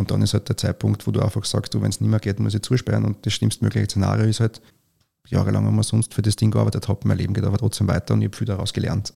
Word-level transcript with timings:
Und 0.00 0.10
dann 0.10 0.22
ist 0.22 0.32
halt 0.32 0.48
der 0.48 0.56
Zeitpunkt, 0.56 1.06
wo 1.06 1.10
du 1.10 1.20
einfach 1.20 1.44
sagst, 1.44 1.74
wenn 1.74 1.90
es 1.90 2.00
nicht 2.00 2.08
mehr 2.08 2.20
geht, 2.20 2.40
muss 2.40 2.54
ich 2.54 2.62
zusperren. 2.62 3.04
Und 3.04 3.26
das 3.26 3.34
schlimmstmögliche 3.34 3.84
Szenario 3.84 4.24
ist 4.24 4.40
halt, 4.40 4.62
jahrelang 5.28 5.66
haben 5.66 5.76
wir 5.76 5.82
sonst 5.82 6.14
für 6.14 6.22
das 6.22 6.36
Ding 6.36 6.50
gearbeitet, 6.50 6.88
habe 6.88 7.06
mein 7.06 7.18
Leben 7.18 7.34
geht 7.34 7.44
aber 7.44 7.58
trotzdem 7.58 7.86
weiter 7.86 8.14
und 8.14 8.22
ich 8.22 8.28
habe 8.28 8.36
viel 8.38 8.46
daraus 8.46 8.72
gelernt. 8.72 9.12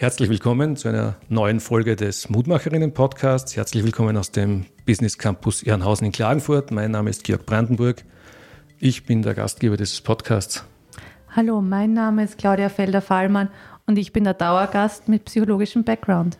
Herzlich 0.00 0.30
willkommen 0.30 0.76
zu 0.76 0.88
einer 0.88 1.16
neuen 1.28 1.60
Folge 1.60 1.94
des 1.94 2.30
Mutmacherinnen-Podcasts. 2.30 3.54
Herzlich 3.54 3.84
willkommen 3.84 4.16
aus 4.16 4.30
dem 4.30 4.64
Business 4.86 5.18
Campus 5.18 5.62
Ehrenhausen 5.62 6.06
in 6.06 6.12
Klagenfurt. 6.12 6.70
Mein 6.70 6.92
Name 6.92 7.10
ist 7.10 7.22
Georg 7.22 7.44
Brandenburg. 7.44 8.02
Ich 8.78 9.04
bin 9.04 9.20
der 9.20 9.34
Gastgeber 9.34 9.76
dieses 9.76 10.00
Podcasts. 10.00 10.64
Hallo, 11.36 11.60
mein 11.60 11.92
Name 11.92 12.24
ist 12.24 12.38
Claudia 12.38 12.70
Felder-Fallmann 12.70 13.50
und 13.84 13.98
ich 13.98 14.14
bin 14.14 14.24
der 14.24 14.32
Dauergast 14.32 15.06
mit 15.06 15.26
psychologischem 15.26 15.84
Background. 15.84 16.38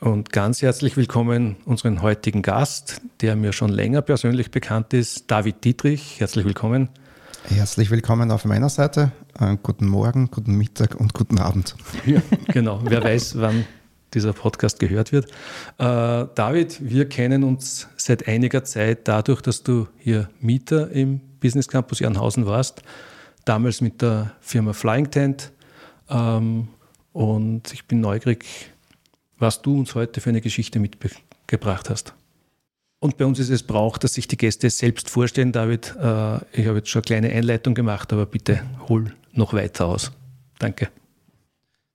Und 0.00 0.30
ganz 0.30 0.60
herzlich 0.60 0.98
willkommen 0.98 1.56
unseren 1.64 2.02
heutigen 2.02 2.42
Gast, 2.42 3.00
der 3.22 3.34
mir 3.34 3.54
schon 3.54 3.70
länger 3.70 4.02
persönlich 4.02 4.50
bekannt 4.50 4.92
ist, 4.92 5.30
David 5.30 5.64
Dietrich. 5.64 6.20
Herzlich 6.20 6.44
willkommen. 6.44 6.90
Herzlich 7.48 7.90
willkommen 7.90 8.30
auf 8.30 8.46
meiner 8.46 8.70
Seite. 8.70 9.12
Äh, 9.38 9.58
guten 9.62 9.86
Morgen, 9.86 10.30
guten 10.30 10.56
Mittag 10.56 10.94
und 10.94 11.12
guten 11.12 11.38
Abend. 11.38 11.76
Ja, 12.06 12.22
genau. 12.48 12.80
Wer 12.84 13.04
weiß, 13.04 13.38
wann 13.38 13.66
dieser 14.14 14.32
Podcast 14.32 14.78
gehört 14.78 15.12
wird. 15.12 15.26
Äh, 15.78 16.26
David, 16.34 16.78
wir 16.80 17.06
kennen 17.08 17.44
uns 17.44 17.88
seit 17.96 18.26
einiger 18.28 18.64
Zeit 18.64 19.06
dadurch, 19.08 19.42
dass 19.42 19.62
du 19.62 19.88
hier 19.98 20.30
Mieter 20.40 20.90
im 20.90 21.20
Business 21.40 21.68
Campus 21.68 21.98
Jernhausen 22.00 22.46
warst. 22.46 22.82
Damals 23.44 23.82
mit 23.82 24.00
der 24.00 24.32
Firma 24.40 24.72
Flying 24.72 25.10
Tent. 25.10 25.52
Ähm, 26.08 26.68
und 27.12 27.72
ich 27.74 27.84
bin 27.86 28.00
neugierig, 28.00 28.46
was 29.38 29.60
du 29.60 29.78
uns 29.78 29.94
heute 29.94 30.22
für 30.22 30.30
eine 30.30 30.40
Geschichte 30.40 30.78
mitgebracht 30.78 31.90
hast. 31.90 32.14
Und 33.04 33.18
bei 33.18 33.26
uns 33.26 33.38
ist 33.38 33.50
es 33.50 33.62
Brauch, 33.62 33.98
dass 33.98 34.14
sich 34.14 34.28
die 34.28 34.38
Gäste 34.38 34.70
selbst 34.70 35.10
vorstellen. 35.10 35.52
David, 35.52 35.94
äh, 36.00 36.36
ich 36.58 36.66
habe 36.66 36.78
jetzt 36.78 36.88
schon 36.88 37.00
eine 37.00 37.20
kleine 37.20 37.28
Einleitung 37.28 37.74
gemacht, 37.74 38.10
aber 38.14 38.24
bitte 38.24 38.62
hol 38.88 39.12
noch 39.34 39.52
weiter 39.52 39.84
aus. 39.84 40.10
Danke. 40.58 40.88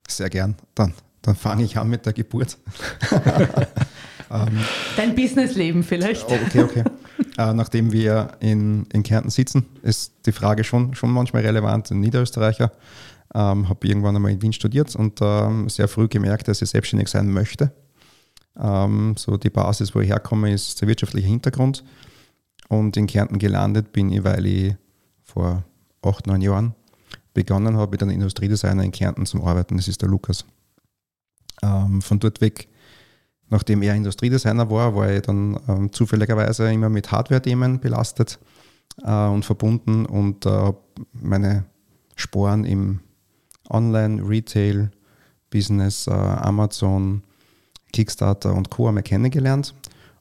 Sehr 0.08 0.30
gern. 0.30 0.54
Dann, 0.76 0.94
dann 1.24 1.36
fange 1.36 1.64
ich 1.64 1.76
an 1.78 1.90
mit 1.90 2.06
der 2.06 2.14
Geburt. 2.14 2.60
ähm, 4.32 4.60
Dein 4.98 5.16
Businessleben 5.16 5.82
vielleicht. 5.82 6.30
Oh, 6.30 6.38
okay, 6.46 6.62
okay. 6.62 6.84
Äh, 7.40 7.54
nachdem 7.56 7.92
wir 7.92 8.34
in, 8.40 8.86
in 8.94 9.02
Kärnten 9.02 9.32
sitzen, 9.32 9.66
ist 9.82 10.14
die 10.28 10.32
Frage 10.32 10.64
schon, 10.64 10.94
schon 10.94 11.10
manchmal 11.10 11.42
relevant. 11.44 11.90
Ein 11.90 12.02
Niederösterreicher 12.02 12.72
ähm, 13.34 13.68
habe 13.68 13.88
irgendwann 13.88 14.16
einmal 14.16 14.32
in 14.32 14.44
Wien 14.44 14.54
studiert 14.54 14.96
und 14.96 15.22
ähm, 15.24 15.70
sehr 15.70 15.88
früh 15.88 16.08
gemerkt, 16.08 16.48
dass 16.48 16.62
ich 16.62 16.70
selbstständig 16.70 17.08
sein 17.08 17.32
möchte 17.32 17.72
ähm, 18.62 19.16
so 19.18 19.38
die 19.38 19.50
Basis, 19.50 19.96
wo 19.96 20.00
ich 20.00 20.10
herkomme, 20.10 20.52
ist 20.52 20.82
der 20.82 20.88
wirtschaftliche 20.88 21.28
Hintergrund. 21.28 21.84
Und 22.68 22.98
in 22.98 23.08
Kärnten 23.08 23.40
gelandet 23.40 23.92
bin 23.92 24.12
ich, 24.12 24.24
weil 24.24 24.46
ich 24.46 24.76
vor 25.24 25.64
acht, 26.02 26.28
neun 26.28 26.42
Jahren 26.42 26.76
begonnen 27.34 27.78
habe 27.78 27.92
mit 27.92 28.02
einem 28.02 28.12
Industriedesigner 28.12 28.84
in 28.84 28.92
Kärnten 28.92 29.26
zum 29.26 29.44
Arbeiten. 29.44 29.78
Das 29.78 29.88
ist 29.88 30.02
der 30.02 30.10
Lukas. 30.10 30.46
Ähm, 31.62 32.02
von 32.02 32.20
dort 32.20 32.42
weg, 32.42 32.68
nachdem 33.50 33.82
er 33.82 33.96
Industriedesigner 33.96 34.70
war, 34.70 34.96
war 34.96 35.12
ich 35.12 35.22
dann 35.22 35.60
ähm, 35.68 35.92
zufälligerweise 35.92 36.72
immer 36.72 36.90
mit 36.90 37.12
Hardware-Themen 37.12 37.80
belastet 37.80 38.40
äh, 39.04 39.28
und 39.28 39.46
verbunden 39.46 40.06
und 40.06 40.46
äh, 40.46 40.74
meine 41.14 41.66
Sporen 42.16 42.66
im 42.66 43.00
Online, 43.70 44.22
Retail, 44.28 44.92
Business, 45.50 46.08
äh, 46.08 46.12
Amazon, 46.12 47.24
Kickstarter 47.92 48.54
und 48.54 48.70
Co. 48.70 48.88
einmal 48.88 49.04
kennengelernt 49.04 49.74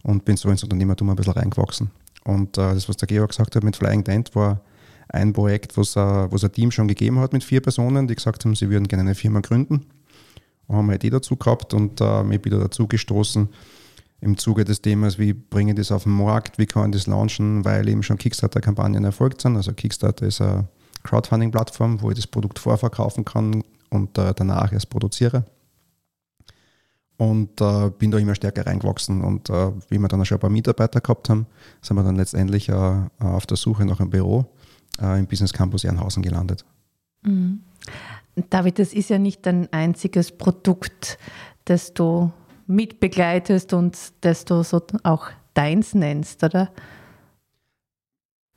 und 0.03 0.25
bin 0.25 0.37
so 0.37 0.49
ins 0.49 0.63
Unternehmertum 0.63 1.11
ein 1.11 1.17
bisschen 1.17 1.35
reingewachsen. 1.35 1.91
Und 2.25 2.59
äh, 2.59 2.75
das, 2.75 2.89
was 2.89 2.97
der 2.97 3.09
Georg 3.09 3.31
gesagt 3.31 3.57
hat 3.57 3.65
mit 3.65 3.77
Flying 3.77 4.05
Dent, 4.05 4.35
war 4.35 4.61
ein 5.09 5.33
Projekt, 5.33 5.77
wo 5.77 5.81
es 5.83 5.97
ein 5.97 6.53
Team 6.53 6.71
schon 6.71 6.89
gegeben 6.89 7.19
hat 7.19 7.33
mit 7.33 7.43
vier 7.43 7.61
Personen, 7.61 8.07
die 8.07 8.15
gesagt 8.15 8.45
haben, 8.45 8.55
sie 8.55 8.69
würden 8.69 8.89
gerne 8.89 9.03
eine 9.03 9.15
Firma 9.15 9.41
gründen. 9.41 9.87
Und 10.67 10.77
haben 10.77 10.91
halt 10.91 11.03
die 11.03 11.11
dazu 11.11 11.37
gehabt 11.37 11.73
und 11.73 12.01
äh, 12.01 12.23
mich 12.23 12.45
wieder 12.45 12.59
dazu 12.59 12.87
gestoßen 12.87 13.49
im 14.21 14.37
Zuge 14.37 14.65
des 14.65 14.83
Themas, 14.83 15.19
wie 15.19 15.33
bringe 15.33 15.73
ich 15.73 15.79
das 15.79 15.93
auf 15.93 16.03
den 16.03 16.13
Markt, 16.13 16.59
wie 16.59 16.67
kann 16.67 16.91
ich 16.91 16.97
das 16.97 17.07
launchen, 17.07 17.65
weil 17.65 17.89
eben 17.89 18.03
schon 18.03 18.19
Kickstarter-Kampagnen 18.19 19.05
erfolgt 19.05 19.41
sind. 19.41 19.57
Also 19.57 19.73
Kickstarter 19.73 20.27
ist 20.27 20.43
eine 20.43 20.69
Crowdfunding-Plattform, 21.05 22.03
wo 22.03 22.11
ich 22.11 22.17
das 22.17 22.27
Produkt 22.27 22.59
vorverkaufen 22.59 23.25
kann 23.25 23.63
und 23.89 24.19
äh, 24.19 24.35
danach 24.35 24.73
erst 24.73 24.91
produziere 24.91 25.45
und 27.19 27.61
äh, 27.61 27.91
bin 27.91 28.11
da 28.11 28.19
immer 28.19 28.35
stärker 28.35 28.65
reingewachsen. 28.65 29.23
Und 29.23 29.51
äh, 29.51 29.73
wie 29.89 29.99
wir 29.99 30.09
dann 30.09 30.25
schon 30.25 30.39
ein 30.39 30.41
paar 30.41 30.51
Mitarbeiter 30.51 31.01
gehabt 31.01 31.29
haben, 31.29 31.47
sind 31.83 31.97
wir 31.97 32.05
dann 32.05 32.17
letztendlich 32.17 32.69
äh, 32.69 33.01
auf 33.19 33.45
der 33.45 33.57
Suche 33.57 33.85
nach 33.85 34.01
einem 34.01 34.11
Büro 34.11 34.47
äh, 35.03 35.19
im 35.19 35.27
Business 35.27 35.53
Campus 35.53 35.85
Ehrenhausen 35.85 36.23
gelandet. 36.23 36.65
Mhm. 37.23 37.61
David, 38.51 38.79
das 38.79 38.93
ist 38.93 39.11
ja 39.11 39.19
nicht 39.19 39.45
dein 39.45 39.71
einziges 39.73 40.31
Produkt, 40.31 41.19
das 41.65 41.93
du 41.93 42.31
mitbegleitest 42.69 43.73
und 43.73 43.99
das 44.21 44.45
du 44.45 44.63
so 44.63 44.81
auch 45.03 45.29
deins 45.55 45.95
nennst, 45.95 46.45
oder? 46.45 46.71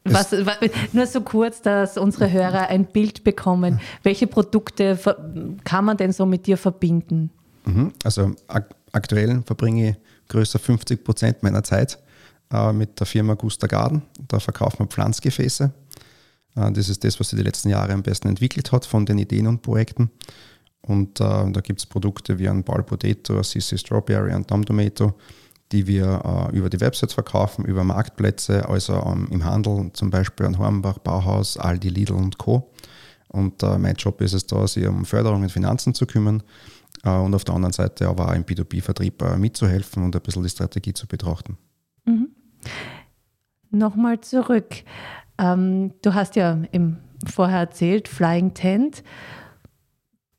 Was, 0.03 0.35
nur 0.93 1.05
so 1.07 1.21
kurz, 1.21 1.61
dass 1.61 1.97
unsere 1.97 2.31
Hörer 2.31 2.67
ein 2.67 2.85
Bild 2.85 3.23
bekommen. 3.23 3.79
Welche 4.03 4.27
Produkte 4.27 4.99
kann 5.63 5.85
man 5.85 5.97
denn 5.97 6.11
so 6.11 6.25
mit 6.25 6.45
dir 6.47 6.57
verbinden? 6.57 7.31
Mhm. 7.65 7.93
Also 8.03 8.35
ak 8.47 8.75
aktuell 8.93 9.41
verbringe 9.45 9.91
ich 9.91 9.95
größer 10.27 10.59
50 10.59 11.03
Prozent 11.03 11.43
meiner 11.43 11.63
Zeit 11.63 11.97
äh, 12.51 12.73
mit 12.73 12.99
der 12.99 13.07
Firma 13.07 13.35
Gusta 13.35 13.67
Garden. 13.67 14.01
Da 14.27 14.39
verkaufen 14.39 14.79
wir 14.79 14.87
Pflanzgefäße. 14.87 15.71
Äh, 16.55 16.71
das 16.71 16.89
ist 16.89 17.03
das, 17.03 17.19
was 17.19 17.29
sich 17.29 17.37
die 17.37 17.43
letzten 17.43 17.69
Jahre 17.69 17.93
am 17.93 18.03
besten 18.03 18.27
entwickelt 18.27 18.71
hat 18.71 18.85
von 18.85 19.05
den 19.05 19.17
Ideen 19.17 19.47
und 19.47 19.61
Projekten. 19.61 20.11
Und 20.81 21.19
äh, 21.19 21.23
da 21.51 21.61
gibt 21.61 21.79
es 21.79 21.85
Produkte 21.85 22.39
wie 22.39 22.49
ein 22.49 22.63
Ball 22.63 22.83
Potato, 22.83 23.41
Sissy 23.43 23.77
Strawberry, 23.77 24.33
ein 24.33 24.47
Tom 24.47 24.65
Tomato, 24.65 25.13
die 25.71 25.85
wir 25.85 26.49
äh, 26.51 26.57
über 26.57 26.69
die 26.69 26.81
Websites 26.81 27.13
verkaufen, 27.13 27.65
über 27.65 27.83
Marktplätze, 27.83 28.67
also 28.67 28.93
ähm, 28.93 29.27
im 29.31 29.45
Handel, 29.45 29.91
zum 29.93 30.09
Beispiel 30.09 30.45
an 30.45 30.57
Hornbach, 30.57 30.97
Bauhaus, 30.97 31.57
Aldi, 31.57 31.89
Lidl 31.89 32.13
und 32.13 32.37
Co. 32.37 32.71
Und 33.27 33.63
äh, 33.63 33.77
mein 33.77 33.95
Job 33.95 34.19
ist 34.21 34.33
es 34.33 34.45
da, 34.47 34.67
sich 34.67 34.85
um 34.87 35.05
Förderung 35.05 35.43
und 35.43 35.51
Finanzen 35.51 35.93
zu 35.93 36.05
kümmern 36.05 36.43
und 37.03 37.33
auf 37.33 37.43
der 37.43 37.55
anderen 37.55 37.73
Seite 37.73 38.07
aber 38.07 38.29
auch 38.29 38.33
im 38.33 38.43
B2B-Vertrieb 38.43 39.21
äh, 39.21 39.37
mitzuhelfen 39.37 40.03
und 40.03 40.15
ein 40.15 40.21
bisschen 40.21 40.43
die 40.43 40.49
Strategie 40.49 40.93
zu 40.93 41.07
betrachten. 41.07 41.57
Mhm. 42.05 42.29
Nochmal 43.71 44.21
zurück. 44.21 44.83
Ähm, 45.37 45.93
du 46.01 46.13
hast 46.13 46.35
ja 46.35 46.59
im, 46.71 46.97
vorher 47.25 47.59
erzählt, 47.59 48.07
Flying 48.07 48.53
Tent. 48.53 49.03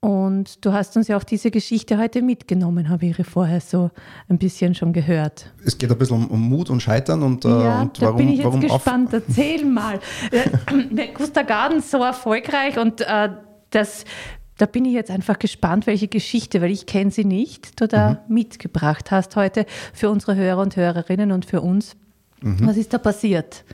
Und 0.05 0.65
du 0.65 0.73
hast 0.73 0.97
uns 0.97 1.07
ja 1.07 1.17
auch 1.17 1.23
diese 1.23 1.53
Geschichte 1.53 1.97
heute 1.97 2.23
mitgenommen, 2.23 2.89
habe 2.89 3.07
ich 3.07 3.25
vorher 3.25 3.61
so 3.61 3.93
ein 4.29 4.37
bisschen 4.37 4.75
schon 4.75 4.93
gehört. 4.93 5.53
Es 5.65 5.79
geht 5.79 5.93
ein 5.93 5.97
bisschen 5.97 6.17
um, 6.17 6.27
um 6.27 6.41
Mut 6.41 6.71
und 6.71 6.81
Scheitern 6.81 7.23
und, 7.23 7.45
äh, 7.45 7.49
ja, 7.49 7.83
und 7.83 8.03
da 8.03 8.07
warum, 8.07 8.17
bin 8.17 8.29
ich 8.31 8.41
jetzt 8.41 8.61
gespannt. 8.61 9.13
Erzähl 9.13 9.65
mal. 9.65 10.01
Gustav 11.15 11.47
Garden 11.47 11.81
so 11.81 12.03
erfolgreich 12.03 12.79
und 12.79 13.01
äh, 13.01 13.29
das 13.71 14.05
da 14.59 14.67
bin 14.67 14.85
ich 14.85 14.93
jetzt 14.93 15.11
einfach 15.11 15.39
gespannt, 15.39 15.87
welche 15.87 16.09
Geschichte, 16.09 16.61
weil 16.61 16.71
ich 16.71 16.87
kenne 16.87 17.11
sie 17.11 17.25
nicht, 17.25 17.81
du 17.81 17.89
da 17.89 18.23
mhm. 18.29 18.35
mitgebracht 18.35 19.11
hast 19.11 19.37
heute 19.37 19.67
für 19.93 20.11
unsere 20.11 20.37
Hörer 20.37 20.61
und 20.61 20.77
Hörerinnen 20.77 21.33
und 21.33 21.45
für 21.45 21.61
uns. 21.61 21.97
Mhm. 22.41 22.67
Was 22.67 22.77
ist 22.77 22.93
da 22.93 22.99
passiert? 22.99 23.65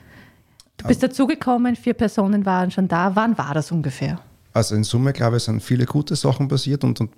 Du 0.76 0.86
bist 0.86 1.02
also, 1.02 1.08
dazugekommen, 1.08 1.74
vier 1.74 1.94
Personen 1.94 2.46
waren 2.46 2.70
schon 2.70 2.86
da. 2.86 3.16
Wann 3.16 3.36
war 3.36 3.54
das 3.54 3.72
ungefähr? 3.72 4.20
Also 4.52 4.76
in 4.76 4.84
Summe, 4.84 5.12
glaube 5.12 5.38
ich, 5.38 5.42
sind 5.42 5.62
viele 5.62 5.86
gute 5.86 6.14
Sachen 6.16 6.48
passiert 6.48 6.84
und, 6.84 7.00
und 7.00 7.10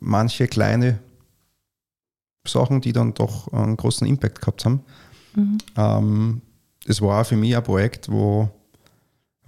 manche 0.00 0.46
kleine 0.46 0.98
Sachen, 2.46 2.80
die 2.80 2.92
dann 2.92 3.14
doch 3.14 3.52
einen 3.52 3.76
großen 3.76 4.06
Impact 4.06 4.40
gehabt 4.40 4.64
haben. 4.64 4.82
Mhm. 5.34 5.58
Ähm, 5.76 6.42
es 6.86 7.00
war 7.00 7.24
für 7.24 7.36
mich 7.36 7.56
ein 7.56 7.62
Projekt, 7.62 8.10
wo 8.10 8.50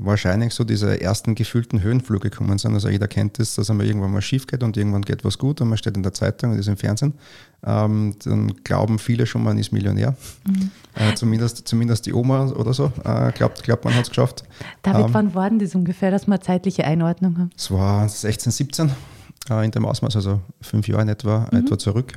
wahrscheinlich 0.05 0.55
so 0.55 0.65
diese 0.65 1.01
ersten 1.01 1.35
gefühlten 1.35 1.83
Höhenflüge 1.83 2.31
gekommen 2.31 2.59
sind. 2.59 2.75
Also 2.75 2.89
jeder 2.89 3.09
kennt 3.09 3.39
das, 3.39 3.55
dass 3.55 3.71
einmal 3.71 3.87
irgendwann 3.87 4.13
mal 4.13 4.23
schief 4.23 4.47
geht 4.47 4.63
und 4.63 4.77
irgendwann 4.77 5.03
geht 5.03 5.25
was 5.25 5.39
gut 5.39 5.61
und 5.61 5.69
man 5.69 5.79
steht 5.79 5.97
in 5.97 6.03
der 6.03 6.13
Zeitung 6.13 6.53
und 6.53 6.59
ist 6.59 6.69
im 6.69 6.77
Fernsehen. 6.77 7.15
Ähm, 7.65 8.17
dann 8.25 8.55
glauben 8.65 8.99
viele 8.99 9.27
schon, 9.27 9.43
man 9.43 9.59
ist 9.59 9.73
Millionär. 9.73 10.17
Mhm. 10.47 10.71
Äh, 10.95 11.15
zumindest, 11.15 11.69
zumindest 11.69 12.07
die 12.07 12.15
Oma 12.15 12.49
oder 12.51 12.73
so 12.73 12.93
äh, 13.05 13.33
glaubt, 13.33 13.63
glaubt, 13.63 13.85
man 13.85 13.95
hat 13.95 14.05
es 14.05 14.09
geschafft. 14.09 14.45
David, 14.83 15.07
ähm, 15.07 15.15
wann 15.15 15.35
war 15.35 15.49
denn 15.51 15.59
das 15.59 15.75
ungefähr, 15.75 16.11
dass 16.11 16.27
wir 16.27 16.35
eine 16.35 16.41
zeitliche 16.41 16.85
Einordnung 16.85 17.37
haben? 17.39 17.51
Es 17.57 17.71
war 17.71 18.09
16, 18.09 18.53
17 18.53 18.91
äh, 19.51 19.65
in 19.65 19.71
dem 19.71 19.85
Ausmaß, 19.85 20.17
also 20.17 20.41
fünf 20.61 20.89
Jahre 20.89 21.03
in 21.03 21.09
etwa, 21.09 21.47
mhm. 21.51 21.59
etwa 21.59 21.79
zurück. 21.79 22.15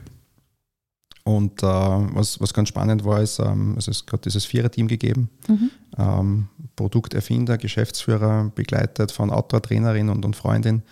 Und 1.23 1.63
äh, 1.63 1.65
was, 1.65 2.41
was 2.41 2.53
ganz 2.53 2.69
spannend 2.69 3.05
war, 3.05 3.21
ist, 3.21 3.39
ähm, 3.39 3.75
es 3.77 3.87
ist 3.87 4.07
gerade 4.07 4.23
dieses 4.23 4.43
Vierer-Team 4.43 4.87
gegeben. 4.87 5.29
Mhm. 5.47 5.71
Ähm, 5.97 6.47
Produkterfinder, 6.75 7.57
Geschäftsführer, 7.57 8.51
begleitet 8.53 9.11
von 9.11 9.29
Autor, 9.29 9.61
Trainerin 9.61 10.09
und, 10.09 10.25
und 10.25 10.35
Freundin 10.35 10.83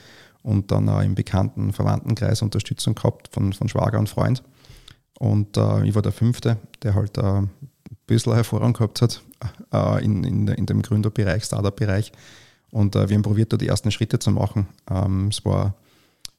und 0.41 0.71
dann 0.71 0.87
auch 0.87 1.01
im 1.01 1.15
bekannten 1.15 1.73
Verwandtenkreis 1.73 2.41
Unterstützung 2.41 2.95
gehabt 2.95 3.29
von, 3.31 3.51
von 3.51 3.67
Schwager 3.67 3.99
und 3.99 4.07
Freund. 4.07 4.41
Und 5.19 5.57
äh, 5.57 5.85
ich 5.85 5.93
war 5.95 6.01
der 6.01 6.13
Fünfte, 6.13 6.57
der 6.81 6.95
halt 6.95 7.17
äh, 7.17 7.21
ein 7.21 7.49
bisschen 8.07 8.33
Hervorrang 8.33 8.73
gehabt 8.73 9.01
hat 9.01 9.21
äh, 9.73 10.03
in, 10.03 10.23
in, 10.23 10.47
in 10.47 10.65
dem 10.65 10.81
Gründerbereich, 10.81 11.43
Startup-Bereich. 11.43 12.11
Und 12.71 12.95
äh, 12.95 13.09
wir 13.09 13.15
haben 13.15 13.23
probiert, 13.23 13.51
da 13.51 13.57
die 13.57 13.67
ersten 13.67 13.91
Schritte 13.91 14.17
zu 14.17 14.31
machen. 14.31 14.67
Ähm, 14.89 15.27
es 15.27 15.43
war, 15.43 15.75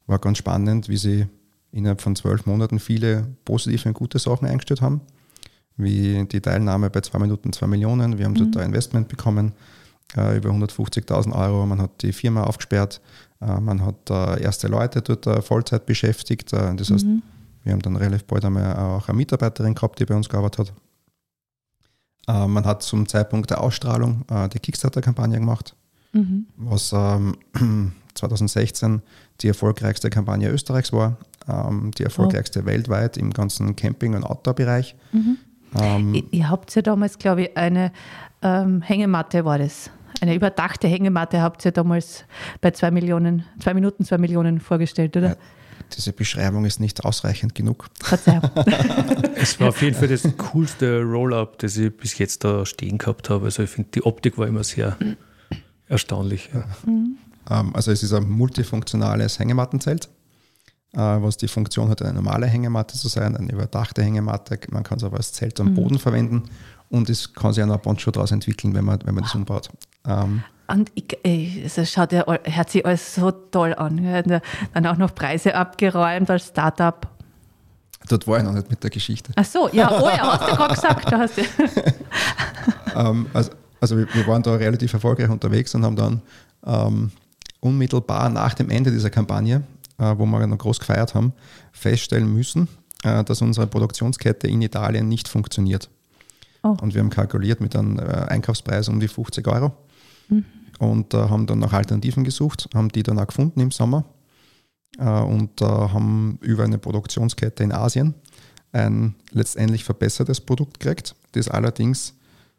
war 0.06 0.18
ganz 0.18 0.38
spannend, 0.38 0.88
wie 0.88 0.96
sie 0.96 1.26
innerhalb 1.72 2.02
von 2.02 2.14
zwölf 2.14 2.46
Monaten 2.46 2.78
viele 2.78 3.26
positive 3.44 3.88
und 3.88 3.94
gute 3.94 4.18
Sachen 4.18 4.46
eingestellt 4.46 4.82
haben, 4.82 5.00
wie 5.76 6.24
die 6.26 6.40
Teilnahme 6.40 6.90
bei 6.90 7.00
zwei 7.00 7.18
Minuten 7.18 7.52
zwei 7.52 7.66
Millionen. 7.66 8.18
Wir 8.18 8.26
haben 8.26 8.34
mhm. 8.34 8.52
dort 8.52 8.58
ein 8.58 8.66
Investment 8.66 9.08
bekommen, 9.08 9.52
äh, 10.16 10.36
über 10.36 10.50
150.000 10.50 11.32
Euro. 11.32 11.66
Man 11.66 11.80
hat 11.80 12.02
die 12.02 12.12
Firma 12.12 12.44
aufgesperrt, 12.44 13.00
äh, 13.40 13.58
man 13.58 13.84
hat 13.84 14.10
äh, 14.10 14.42
erste 14.42 14.68
Leute 14.68 15.00
dort 15.00 15.26
äh, 15.26 15.40
Vollzeit 15.40 15.86
beschäftigt. 15.86 16.52
Äh, 16.52 16.76
das 16.76 16.90
heißt, 16.90 17.06
mhm. 17.06 17.22
wir 17.64 17.72
haben 17.72 17.82
dann 17.82 17.96
relativ 17.96 18.26
bald 18.26 18.44
einmal 18.44 18.76
auch 18.76 19.08
eine 19.08 19.16
Mitarbeiterin 19.16 19.74
gehabt, 19.74 19.98
die 19.98 20.04
bei 20.04 20.14
uns 20.14 20.28
gearbeitet 20.28 20.70
hat. 22.28 22.44
Äh, 22.44 22.46
man 22.48 22.66
hat 22.66 22.82
zum 22.82 23.08
Zeitpunkt 23.08 23.50
der 23.50 23.60
Ausstrahlung 23.62 24.24
die 24.52 24.58
Kickstarter-Kampagne 24.58 25.38
gemacht, 25.38 25.74
mhm. 26.12 26.46
was 26.56 26.92
ähm, 26.92 27.36
2016 28.14 29.00
die 29.40 29.48
erfolgreichste 29.48 30.10
Kampagne 30.10 30.50
Österreichs 30.50 30.92
war 30.92 31.16
ähm, 31.48 31.90
die 31.96 32.04
erfolgreichste 32.04 32.62
oh. 32.62 32.66
weltweit 32.66 33.16
im 33.16 33.32
ganzen 33.32 33.76
Camping- 33.76 34.14
und 34.14 34.24
Outdoor-Bereich. 34.24 34.96
Mhm. 35.12 35.38
Ähm, 35.80 36.14
ihr, 36.14 36.24
ihr 36.30 36.50
habt 36.50 36.74
ja 36.74 36.82
damals, 36.82 37.18
glaube 37.18 37.42
ich, 37.42 37.56
eine 37.56 37.92
ähm, 38.42 38.82
Hängematte 38.82 39.44
war 39.44 39.58
das. 39.58 39.90
Eine 40.20 40.34
überdachte 40.34 40.86
Hängematte 40.86 41.40
habt 41.40 41.64
ihr 41.64 41.72
damals 41.72 42.24
bei 42.60 42.70
zwei 42.70 42.90
Millionen, 42.90 43.44
zwei 43.58 43.74
Minuten, 43.74 44.04
zwei 44.04 44.18
Millionen 44.18 44.60
vorgestellt, 44.60 45.16
oder? 45.16 45.30
Ja, 45.30 45.36
diese 45.96 46.12
Beschreibung 46.12 46.64
ist 46.64 46.80
nicht 46.80 47.04
ausreichend 47.04 47.54
genug. 47.54 47.88
Verzeihung. 48.00 48.50
es 49.34 49.58
war 49.58 49.70
auf 49.70 49.82
jeden 49.82 49.96
Fall 49.96 50.08
das 50.08 50.22
coolste 50.36 51.02
Roll-Up, 51.02 51.58
das 51.58 51.76
ich 51.76 51.96
bis 51.96 52.18
jetzt 52.18 52.44
da 52.44 52.64
stehen 52.66 52.98
gehabt 52.98 53.30
habe. 53.30 53.46
Also 53.46 53.62
ich 53.62 53.70
finde, 53.70 53.90
die 53.94 54.04
Optik 54.04 54.38
war 54.38 54.46
immer 54.46 54.64
sehr 54.64 54.96
erstaunlich. 55.88 56.50
Ja. 56.52 56.64
Mhm. 56.86 57.16
Ähm, 57.50 57.74
also 57.74 57.90
es 57.90 58.02
ist 58.02 58.12
ein 58.12 58.28
multifunktionales 58.28 59.38
Hängemattenzelt. 59.38 60.08
Äh, 60.94 60.98
was 60.98 61.38
die 61.38 61.48
Funktion 61.48 61.88
hat, 61.88 62.02
eine 62.02 62.12
normale 62.12 62.46
Hängematte 62.46 62.98
zu 62.98 63.08
sein, 63.08 63.34
eine 63.34 63.50
überdachte 63.50 64.02
Hängematte. 64.02 64.58
Man 64.70 64.82
kann 64.82 64.98
es 64.98 65.04
aber 65.04 65.16
als 65.16 65.32
Zelt 65.32 65.58
am 65.58 65.70
mhm. 65.70 65.74
Boden 65.74 65.98
verwenden 65.98 66.44
und 66.90 67.08
es 67.08 67.32
kann 67.32 67.54
sich 67.54 67.64
auch 67.64 67.68
noch 67.68 67.76
ein 67.76 67.82
Poncho 67.82 68.10
daraus 68.10 68.30
entwickeln, 68.30 68.74
wenn 68.74 68.84
man, 68.84 68.98
wenn 69.04 69.14
man 69.14 69.24
das 69.24 69.34
umbaut. 69.34 69.70
Ähm, 70.06 70.42
und 70.68 70.90
es 71.22 71.90
schaut 71.90 72.12
ja, 72.12 72.24
hört 72.26 72.70
sich 72.70 72.84
alles 72.84 73.14
so 73.14 73.30
toll 73.30 73.74
an. 73.74 74.40
Dann 74.74 74.86
auch 74.86 74.96
noch 74.98 75.14
Preise 75.14 75.54
abgeräumt 75.54 76.30
als 76.30 76.48
Startup. 76.48 77.08
Dort 78.08 78.26
war 78.26 78.38
ich 78.38 78.44
noch 78.44 78.52
nicht 78.52 78.68
mit 78.68 78.82
der 78.82 78.90
Geschichte. 78.90 79.32
Ach 79.36 79.44
so, 79.44 79.68
ja, 79.72 79.90
oh 79.90 80.08
ja, 80.08 80.38
hast 80.38 80.50
du 80.50 80.56
gerade 80.56 80.74
gesagt. 80.74 81.12
Da 81.12 81.18
hast 81.18 81.38
du 81.38 81.42
ähm, 82.96 83.26
also, 83.32 83.50
also 83.80 83.96
wir, 83.96 84.06
wir, 84.12 84.26
waren 84.26 84.42
da 84.42 84.54
relativ 84.54 84.92
erfolgreich 84.92 85.30
unterwegs 85.30 85.74
und 85.74 85.84
haben 85.84 85.96
dann 85.96 86.22
ähm, 86.66 87.10
unmittelbar 87.60 88.28
nach 88.28 88.54
dem 88.54 88.70
Ende 88.70 88.90
dieser 88.90 89.10
Kampagne 89.10 89.62
wo 90.16 90.26
wir 90.26 90.46
noch 90.46 90.58
groß 90.58 90.80
gefeiert 90.80 91.14
haben, 91.14 91.32
feststellen 91.72 92.32
müssen, 92.32 92.68
äh, 93.02 93.24
dass 93.24 93.42
unsere 93.42 93.66
Produktionskette 93.66 94.48
in 94.48 94.62
Italien 94.62 95.08
nicht 95.08 95.28
funktioniert. 95.28 95.90
Oh. 96.62 96.76
Und 96.80 96.94
wir 96.94 97.00
haben 97.00 97.10
kalkuliert 97.10 97.60
mit 97.60 97.74
einem 97.74 97.98
äh, 97.98 98.02
Einkaufspreis 98.02 98.88
um 98.88 99.00
die 99.00 99.08
50 99.08 99.46
Euro 99.48 99.72
mhm. 100.28 100.44
und 100.78 101.14
haben 101.14 101.46
dann 101.46 101.58
nach 101.58 101.72
Alternativen 101.72 102.24
gesucht, 102.24 102.68
haben 102.74 102.88
die 102.90 103.02
dann 103.02 103.18
auch 103.18 103.26
gefunden 103.26 103.60
im 103.60 103.70
Sommer 103.70 104.04
und 104.98 105.62
haben 105.62 106.38
über 106.42 106.64
eine 106.64 106.76
Produktionskette 106.76 107.64
in 107.64 107.72
Asien 107.72 108.14
ein 108.72 109.14
letztendlich 109.30 109.84
verbessertes 109.84 110.40
Produkt 110.40 110.80
gekriegt, 110.80 111.14
das 111.32 111.48
allerdings 111.48 112.14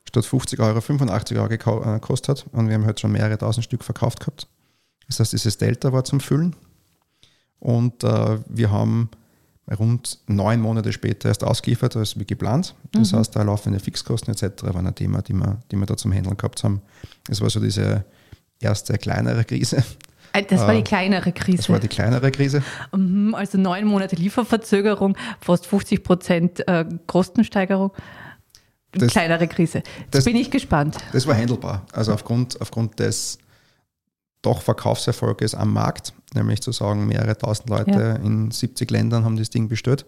statt 0.07 0.25
50 0.25 0.59
Euro 0.59 0.81
85 0.81 1.37
Euro 1.37 1.49
gekostet 1.49 2.29
hat 2.29 2.45
und 2.53 2.67
wir 2.67 2.75
haben 2.75 2.85
halt 2.85 2.99
schon 2.99 3.11
mehrere 3.11 3.37
tausend 3.37 3.65
Stück 3.65 3.83
verkauft 3.83 4.19
gehabt. 4.19 4.47
Das 5.07 5.19
heißt, 5.19 5.33
dieses 5.33 5.57
Delta 5.57 5.91
war 5.91 6.03
zum 6.03 6.19
Füllen 6.19 6.55
und 7.63 8.03
äh, 8.03 8.39
wir 8.49 8.71
haben 8.71 9.09
rund 9.79 10.19
neun 10.27 10.59
Monate 10.59 10.91
später 10.91 11.29
erst 11.29 11.45
ausgeliefert 11.45 11.95
als 11.95 12.19
wie 12.19 12.25
geplant. 12.25 12.75
Das 12.91 13.13
mhm. 13.13 13.19
heißt, 13.19 13.35
da 13.37 13.41
laufende 13.43 13.79
Fixkosten 13.79 14.33
etc. 14.33 14.63
waren 14.63 14.85
ein 14.85 14.95
Thema, 14.95 15.21
die 15.21 15.31
wir, 15.31 15.59
die 15.71 15.77
wir 15.77 15.85
da 15.85 15.95
zum 15.95 16.11
Handeln 16.11 16.35
gehabt 16.35 16.61
haben. 16.65 16.81
Es 17.29 17.39
war 17.39 17.49
so 17.49 17.61
diese 17.61 18.03
erste 18.59 18.97
kleinere 18.97 19.45
Krise. 19.45 19.81
Äh, 20.33 20.43
das 20.43 20.59
war 20.59 20.73
die 20.73 20.83
kleinere 20.83 21.31
Krise. 21.31 21.57
Das 21.57 21.69
war 21.69 21.79
die 21.79 21.87
kleinere 21.87 22.31
Krise. 22.31 22.61
Also 23.31 23.57
neun 23.57 23.85
Monate 23.85 24.17
Lieferverzögerung, 24.17 25.15
fast 25.39 25.65
50 25.65 26.03
Prozent 26.03 26.67
äh, 26.67 26.83
Kostensteigerung. 27.07 27.91
Das, 28.91 29.13
kleinere 29.13 29.47
Krise. 29.47 29.77
Jetzt 29.77 30.15
das, 30.15 30.25
bin 30.25 30.35
ich 30.35 30.51
gespannt. 30.51 30.97
Das 31.13 31.25
war 31.27 31.35
handelbar. 31.35 31.85
Also 31.93 32.13
aufgrund, 32.13 32.59
aufgrund 32.59 32.99
des 32.99 33.39
doch 34.41 34.61
Verkaufserfolges 34.61 35.55
am 35.55 35.71
Markt, 35.73 36.13
nämlich 36.35 36.61
zu 36.61 36.71
sagen, 36.71 37.07
mehrere 37.07 37.37
tausend 37.37 37.69
Leute 37.69 37.91
ja. 37.91 38.15
in 38.15 38.51
70 38.51 38.89
Ländern 38.91 39.23
haben 39.23 39.37
das 39.37 39.49
Ding 39.49 39.67
bestellt. 39.67 40.05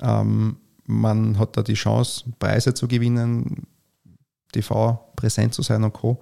Ähm, 0.00 0.56
man 0.86 1.38
hat 1.38 1.56
da 1.56 1.62
die 1.62 1.74
Chance, 1.74 2.24
Preise 2.38 2.74
zu 2.74 2.88
gewinnen, 2.88 3.66
TV 4.52 5.12
präsent 5.16 5.54
zu 5.54 5.62
sein 5.62 5.82
und 5.84 5.92
Co. 5.92 6.20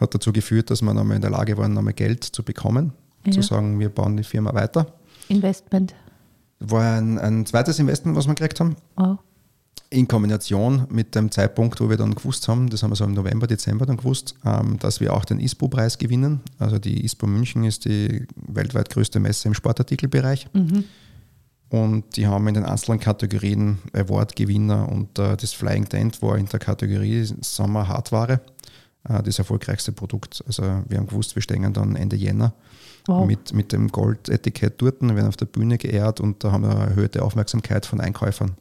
Hat 0.00 0.14
dazu 0.14 0.32
geführt, 0.32 0.70
dass 0.70 0.82
man 0.82 0.98
einmal 0.98 1.16
in 1.16 1.22
der 1.22 1.30
Lage 1.30 1.56
war, 1.56 1.68
nochmal 1.68 1.92
Geld 1.92 2.24
zu 2.24 2.42
bekommen, 2.42 2.92
ja. 3.24 3.32
zu 3.32 3.42
sagen, 3.42 3.78
wir 3.78 3.88
bauen 3.88 4.16
die 4.16 4.24
Firma 4.24 4.52
weiter. 4.54 4.86
Investment. 5.28 5.94
War 6.58 6.98
ein, 6.98 7.18
ein 7.18 7.46
zweites 7.46 7.78
Investment, 7.78 8.16
was 8.16 8.26
wir 8.26 8.34
gekriegt 8.34 8.58
haben. 8.60 8.76
Oh 8.96 9.16
in 9.94 10.08
Kombination 10.08 10.86
mit 10.90 11.14
dem 11.14 11.30
Zeitpunkt, 11.30 11.80
wo 11.80 11.88
wir 11.88 11.96
dann 11.96 12.14
gewusst 12.14 12.48
haben, 12.48 12.68
das 12.68 12.82
haben 12.82 12.90
wir 12.90 12.96
so 12.96 13.04
im 13.04 13.14
November, 13.14 13.46
Dezember 13.46 13.86
dann 13.86 13.96
gewusst, 13.96 14.34
ähm, 14.44 14.78
dass 14.80 15.00
wir 15.00 15.14
auch 15.14 15.24
den 15.24 15.38
ISPO-Preis 15.38 15.98
gewinnen. 15.98 16.40
Also 16.58 16.78
die 16.78 17.04
ISPO 17.04 17.26
München 17.26 17.64
ist 17.64 17.84
die 17.84 18.26
weltweit 18.48 18.90
größte 18.90 19.20
Messe 19.20 19.48
im 19.48 19.54
Sportartikelbereich. 19.54 20.48
Mhm. 20.52 20.84
Und 21.68 22.16
die 22.16 22.26
haben 22.26 22.46
in 22.48 22.54
den 22.54 22.64
einzelnen 22.64 23.00
Kategorien 23.00 23.78
Award-Gewinner 23.92 24.88
und 24.88 25.18
äh, 25.18 25.36
das 25.36 25.52
Flying 25.52 25.88
Tent 25.88 26.20
war 26.22 26.36
in 26.36 26.46
der 26.46 26.60
Kategorie 26.60 27.24
Sommer 27.40 27.88
Hardware 27.88 28.40
äh, 29.08 29.22
das 29.22 29.38
erfolgreichste 29.38 29.92
Produkt. 29.92 30.42
Also 30.46 30.62
wir 30.88 30.98
haben 30.98 31.06
gewusst, 31.06 31.34
wir 31.36 31.42
stehen 31.42 31.72
dann 31.72 31.96
Ende 31.96 32.16
Jänner 32.16 32.52
wow. 33.06 33.26
mit, 33.26 33.52
mit 33.54 33.72
dem 33.72 33.88
Goldetikett 33.88 34.74
dort, 34.78 35.02
werden 35.02 35.28
auf 35.28 35.36
der 35.36 35.46
Bühne 35.46 35.78
geehrt 35.78 36.20
und 36.20 36.42
da 36.42 36.52
haben 36.52 36.62
wir 36.62 36.70
eine 36.70 36.90
erhöhte 36.90 37.22
Aufmerksamkeit 37.22 37.86
von 37.86 38.00
Einkäufern. 38.00 38.56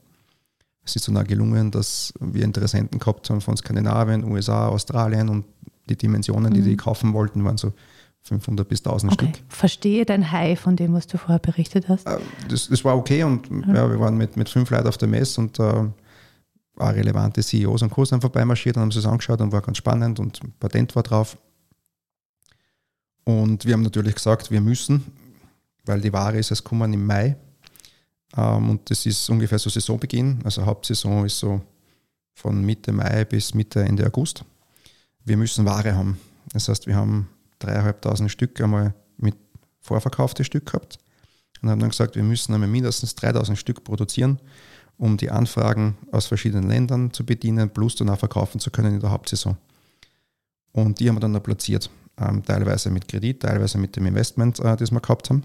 Es 0.85 0.95
ist 0.95 1.07
dann 1.07 1.17
auch 1.17 1.23
gelungen, 1.23 1.71
dass 1.71 2.13
wir 2.19 2.43
Interessenten 2.43 2.99
gehabt 2.99 3.29
haben 3.29 3.41
von 3.41 3.55
Skandinavien, 3.55 4.23
USA, 4.23 4.67
Australien 4.67 5.29
und 5.29 5.45
die 5.89 5.95
Dimensionen, 5.95 6.53
die 6.53 6.61
mhm. 6.61 6.65
die 6.65 6.77
kaufen 6.77 7.13
wollten, 7.13 7.43
waren 7.43 7.57
so 7.57 7.73
500 8.23 8.67
bis 8.67 8.79
1000 8.79 9.13
okay. 9.13 9.25
Stück. 9.25 9.43
Verstehe 9.49 10.05
dein 10.05 10.31
High 10.31 10.59
von 10.59 10.75
dem, 10.75 10.93
was 10.93 11.07
du 11.07 11.17
vorher 11.17 11.39
berichtet 11.39 11.89
hast. 11.89 12.07
Äh, 12.07 12.19
das, 12.49 12.67
das 12.69 12.83
war 12.83 12.97
okay 12.97 13.23
und 13.23 13.49
mhm. 13.51 13.75
ja, 13.75 13.89
wir 13.89 13.99
waren 13.99 14.17
mit, 14.17 14.37
mit 14.37 14.49
fünf 14.49 14.69
Leuten 14.69 14.87
auf 14.87 14.97
der 14.97 15.09
Messe 15.09 15.41
und 15.41 15.59
äh, 15.59 15.63
auch 16.77 16.89
relevante 16.89 17.41
CEOs 17.41 17.81
und 17.81 17.91
Co. 17.91 18.05
sind 18.05 18.21
vorbeimarschiert 18.21 18.77
und 18.77 18.83
haben 18.83 18.91
sich 18.91 19.03
das 19.03 19.11
angeschaut 19.11 19.41
und 19.41 19.51
war 19.51 19.61
ganz 19.61 19.77
spannend 19.77 20.19
und 20.19 20.39
Patent 20.59 20.95
war 20.95 21.03
drauf. 21.03 21.37
Und 23.25 23.65
wir 23.65 23.73
haben 23.73 23.83
natürlich 23.83 24.15
gesagt, 24.15 24.51
wir 24.51 24.61
müssen, 24.61 25.03
weil 25.85 26.01
die 26.01 26.11
Ware 26.11 26.37
ist 26.37 26.51
es 26.51 26.63
kommen 26.63 26.91
im 26.93 27.05
Mai, 27.05 27.35
und 28.35 28.89
das 28.89 29.05
ist 29.05 29.29
ungefähr 29.29 29.59
so 29.59 29.69
Saisonbeginn. 29.69 30.39
Also 30.43 30.65
Hauptsaison 30.65 31.25
ist 31.25 31.39
so 31.39 31.61
von 32.33 32.61
Mitte 32.63 32.91
Mai 32.91 33.25
bis 33.25 33.53
Mitte, 33.53 33.81
Ende 33.83 34.05
August. 34.07 34.43
Wir 35.23 35.37
müssen 35.37 35.65
Ware 35.65 35.95
haben. 35.95 36.19
Das 36.51 36.67
heißt, 36.67 36.87
wir 36.87 36.95
haben 36.95 37.29
dreieinhalbtausend 37.59 38.31
Stück 38.31 38.59
einmal 38.59 38.93
mit 39.17 39.35
vorverkaufte 39.81 40.43
Stück 40.43 40.65
gehabt 40.65 40.97
und 41.61 41.69
haben 41.69 41.79
dann 41.79 41.89
gesagt, 41.89 42.15
wir 42.15 42.23
müssen 42.23 42.53
einmal 42.53 42.69
mindestens 42.69 43.15
3000 43.15 43.57
Stück 43.57 43.83
produzieren, 43.83 44.39
um 44.97 45.15
die 45.17 45.29
Anfragen 45.29 45.97
aus 46.11 46.25
verschiedenen 46.25 46.67
Ländern 46.67 47.13
zu 47.13 47.25
bedienen, 47.25 47.69
plus 47.69 47.95
dann 47.95 48.09
auch 48.09 48.19
verkaufen 48.19 48.59
zu 48.59 48.71
können 48.71 48.95
in 48.95 48.99
der 48.99 49.11
Hauptsaison. 49.11 49.57
Und 50.71 50.99
die 50.99 51.07
haben 51.07 51.15
wir 51.15 51.19
dann 51.19 51.41
platziert, 51.41 51.89
ähm, 52.17 52.43
teilweise 52.43 52.89
mit 52.89 53.07
Kredit, 53.07 53.41
teilweise 53.43 53.77
mit 53.77 53.95
dem 53.95 54.07
Investment, 54.07 54.59
äh, 54.59 54.75
das 54.75 54.91
wir 54.91 54.99
gehabt 54.99 55.29
haben 55.29 55.43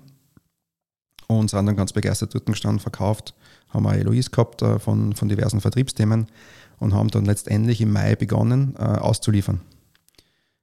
und 1.28 1.50
sind 1.50 1.66
dann 1.66 1.76
ganz 1.76 1.92
begeistert 1.92 2.34
dort 2.34 2.46
gestanden, 2.46 2.80
verkauft, 2.80 3.34
haben 3.68 3.86
auch 3.86 3.92
Eloise 3.92 4.30
gehabt 4.30 4.62
äh, 4.62 4.78
von, 4.78 5.14
von 5.14 5.28
diversen 5.28 5.60
Vertriebsthemen 5.60 6.26
und 6.80 6.94
haben 6.94 7.10
dann 7.10 7.24
letztendlich 7.24 7.80
im 7.80 7.92
Mai 7.92 8.16
begonnen 8.16 8.74
äh, 8.78 8.82
auszuliefern. 8.82 9.60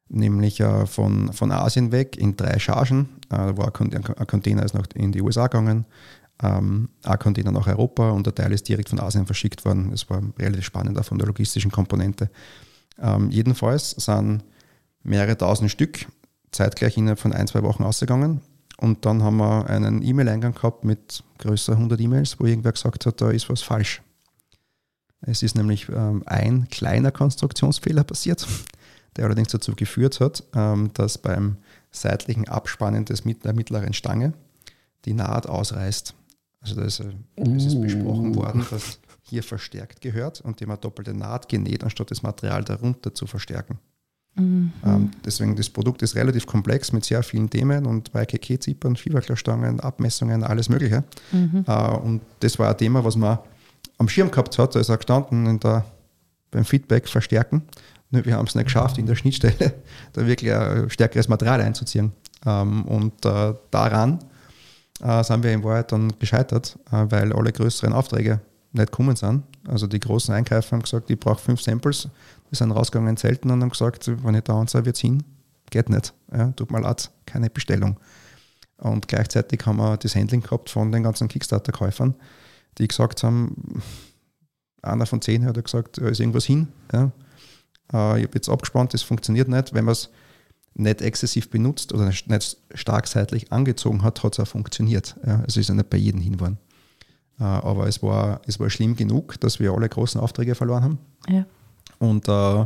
Nämlich 0.10 0.60
äh, 0.60 0.86
von, 0.86 1.32
von 1.34 1.52
Asien 1.52 1.92
weg 1.92 2.18
in 2.18 2.36
drei 2.36 2.60
Chargen. 2.60 3.10
Äh, 3.30 3.58
war 3.58 3.72
ein, 3.80 4.04
Container 4.28 4.64
ist 4.64 4.74
noch 4.74 4.86
in 4.96 5.12
die 5.12 5.22
USA 5.22 5.48
gegangen, 5.48 5.86
Ähm, 6.44 6.90
ein 7.04 7.20
Container 7.20 7.52
nach 7.52 7.68
Europa 7.68 8.10
und 8.10 8.26
der 8.26 8.36
Teil 8.36 8.52
ist 8.52 8.68
direkt 8.68 8.90
von 8.90 9.00
Asien 9.00 9.26
verschickt 9.26 9.64
worden. 9.64 9.92
Das 9.92 10.10
war 10.10 10.22
relativ 10.38 10.66
spannend 10.66 11.00
auch 11.00 11.06
von 11.06 11.18
der 11.18 11.28
logistischen 11.28 11.72
Komponente. 11.72 12.30
Ähm, 13.02 13.30
jedenfalls 13.32 13.92
sind 13.92 14.44
mehrere 15.04 15.38
tausend 15.38 15.72
Stück 15.72 16.08
zeitgleich 16.52 16.98
innerhalb 16.98 17.20
von 17.20 17.34
ein, 17.34 17.48
zwei 17.48 17.64
Wochen 17.64 17.84
ausgegangen. 17.84 18.42
Und 18.78 19.06
dann 19.06 19.24
haben 19.24 19.38
wir 19.38 19.70
einen 19.70 20.02
E-Mail-Eingang 20.02 20.54
gehabt 20.54 20.84
mit 20.84 21.24
größer 21.38 21.74
100 21.74 22.00
E-Mails, 22.00 22.40
wo 22.40 22.46
irgendwer 22.46 22.74
gesagt 22.74 23.06
hat, 23.06 23.22
da 23.22 23.30
ist 23.30 23.50
was 23.50 23.62
falsch. 23.62 24.02
Es 25.22 25.44
ist 25.44 25.56
nämlich 25.56 25.90
ähm, 25.90 26.24
ein 26.26 26.68
kleiner 26.70 27.12
Konstruktionsfehler 27.12 28.04
passiert, 28.04 28.46
der 29.16 29.26
allerdings 29.26 29.50
dazu 29.50 29.76
geführt 29.76 30.20
hat, 30.20 30.44
ähm, 30.54 30.92
dass 30.94 31.18
beim 31.18 31.58
seitlichen 31.92 32.48
Abspannen 32.48 33.06
des, 33.06 33.24
der 33.24 33.54
mittleren 33.54 33.94
Stange 33.94 34.34
die 35.06 35.14
Naht 35.14 35.48
ausreißt. 35.48 36.14
Also 36.62 36.76
da 36.76 36.84
ist, 36.84 37.00
äh, 37.00 37.14
es 37.56 37.66
ist 37.66 37.82
besprochen 37.82 38.36
worden, 38.36 38.66
dass 38.70 39.00
hier 39.22 39.42
verstärkt 39.42 40.02
gehört 40.02 40.42
und 40.42 40.60
dem 40.62 40.72
hat 40.72 40.84
doppelte 40.84 41.14
Naht 41.14 41.50
genäht, 41.50 41.84
anstatt 41.84 42.12
das 42.12 42.22
Material 42.22 42.64
darunter 42.64 43.14
zu 43.14 43.26
verstärken. 43.26 43.80
Mhm. 44.36 44.72
Ähm, 44.86 45.12
deswegen, 45.24 45.56
das 45.56 45.70
Produkt 45.70 46.02
ist 46.02 46.16
relativ 46.16 46.46
komplex 46.46 46.92
mit 46.92 47.06
sehr 47.06 47.24
vielen 47.24 47.50
Themen 47.50 47.86
und 47.86 48.12
bei 48.12 48.26
KK-Zippern, 48.26 48.96
Fieberklarstangen, 48.96 49.80
Abmessungen, 49.80 50.44
alles 50.44 50.70
Mögliche. 50.70 51.04
Mhm. 51.32 51.64
Äh, 51.68 51.98
und 51.98 52.22
das 52.42 52.60
war 52.60 52.70
ein 52.70 52.78
Thema, 52.78 53.04
was 53.04 53.16
man 53.16 53.40
am 53.98 54.10
Schirm 54.10 54.30
gehabt 54.30 54.58
hat. 54.58 54.76
Da 54.76 54.80
ist 54.80 54.90
er 54.90 54.98
gestanden 54.98 55.60
der, 55.60 55.86
beim 56.52 56.66
Feedback 56.66 57.08
verstärken. 57.08 57.64
Nur 58.12 58.26
wir 58.26 58.36
haben 58.36 58.48
es 58.48 58.56
nicht 58.56 58.66
geschafft, 58.66 58.98
in 58.98 59.06
der 59.06 59.16
Schnittstelle 59.16 59.74
da 60.14 60.28
wirklich 60.28 60.54
ein 60.54 60.90
stärkeres 60.90 61.28
Material 61.28 61.62
einzuziehen. 61.62 62.12
Ähm, 62.46 62.84
und 62.86 63.26
äh, 63.26 63.54
daran 63.72 64.20
äh, 65.02 65.24
sind 65.24 65.44
wir 65.44 65.52
in 65.52 65.64
Wahrheit 65.64 65.92
dann 65.92 66.14
gescheitert, 66.20 66.78
äh, 66.92 67.06
weil 67.10 67.34
alle 67.34 67.52
größeren 67.52 67.94
Aufträge 67.94 68.40
nicht 68.74 68.92
gekommen 68.92 69.16
sind. 69.16 69.44
Also 69.68 69.88
die 69.88 70.00
großen 70.00 70.34
Einkäufer 70.34 70.74
haben 70.74 70.84
gesagt, 70.84 71.10
ich 71.10 71.20
brauche 71.20 71.42
fünf 71.42 71.62
Samples. 71.62 72.08
Wir 72.56 72.60
sind 72.60 72.72
rausgegangen 72.72 73.18
selten 73.18 73.52
und 73.52 73.62
haben 73.62 73.70
gesagt, 73.70 74.10
wenn 74.24 74.34
ich 74.34 74.44
da 74.44 74.58
anzeige, 74.58 74.86
wird 74.86 74.96
es 74.96 75.02
hin. 75.02 75.24
Geht 75.72 75.90
nicht. 75.90 76.14
Ja, 76.32 76.52
tut 76.52 76.72
mir 76.72 76.80
leid, 76.80 77.12
keine 77.26 77.50
Bestellung. 77.50 78.00
Und 78.78 79.10
gleichzeitig 79.10 79.66
haben 79.66 79.76
wir 79.76 79.98
das 79.98 80.16
Handling 80.16 80.40
gehabt 80.40 80.70
von 80.70 80.90
den 80.90 81.04
ganzen 81.04 81.28
Kickstarter-Käufern, 81.28 82.16
die 82.78 82.88
gesagt 82.88 83.24
haben, 83.24 83.82
einer 84.82 85.06
von 85.06 85.22
zehn 85.22 85.44
hat 85.44 85.62
gesagt, 85.62 85.98
ist 85.98 86.22
irgendwas 86.22 86.46
hin. 86.46 86.70
Ja. 86.94 87.12
Äh, 87.92 88.20
ich 88.20 88.28
habe 88.28 88.36
jetzt 88.36 88.48
abgespannt, 88.48 88.94
das 88.94 89.02
funktioniert 89.02 89.50
nicht. 89.50 89.74
Wenn 89.74 89.84
man 89.84 89.92
es 89.92 90.10
nicht 90.76 91.02
exzessiv 91.02 91.50
benutzt 91.50 91.92
oder 91.92 92.06
nicht 92.06 92.58
stark 92.74 93.08
seitlich 93.08 93.52
angezogen 93.52 94.02
hat, 94.02 94.24
hat 94.24 94.32
es 94.32 94.40
auch 94.40 94.48
funktioniert. 94.48 95.18
Ja. 95.28 95.44
Es 95.46 95.58
ist 95.58 95.68
ja 95.68 95.76
nicht 95.76 95.90
bei 95.90 95.98
jedem 95.98 96.22
hin 96.22 96.38
geworden. 96.38 96.58
Äh, 97.38 97.44
aber 97.44 97.88
es 97.88 98.02
war, 98.02 98.40
es 98.48 98.62
war 98.62 98.70
schlimm 98.70 98.96
genug, 98.96 99.42
dass 99.42 99.60
wir 99.60 99.74
alle 99.74 99.90
großen 99.90 100.22
Aufträge 100.22 100.56
verloren 100.56 100.84
haben. 100.86 101.00
Ja. 101.28 101.46
Und 102.00 102.28
äh, 102.28 102.66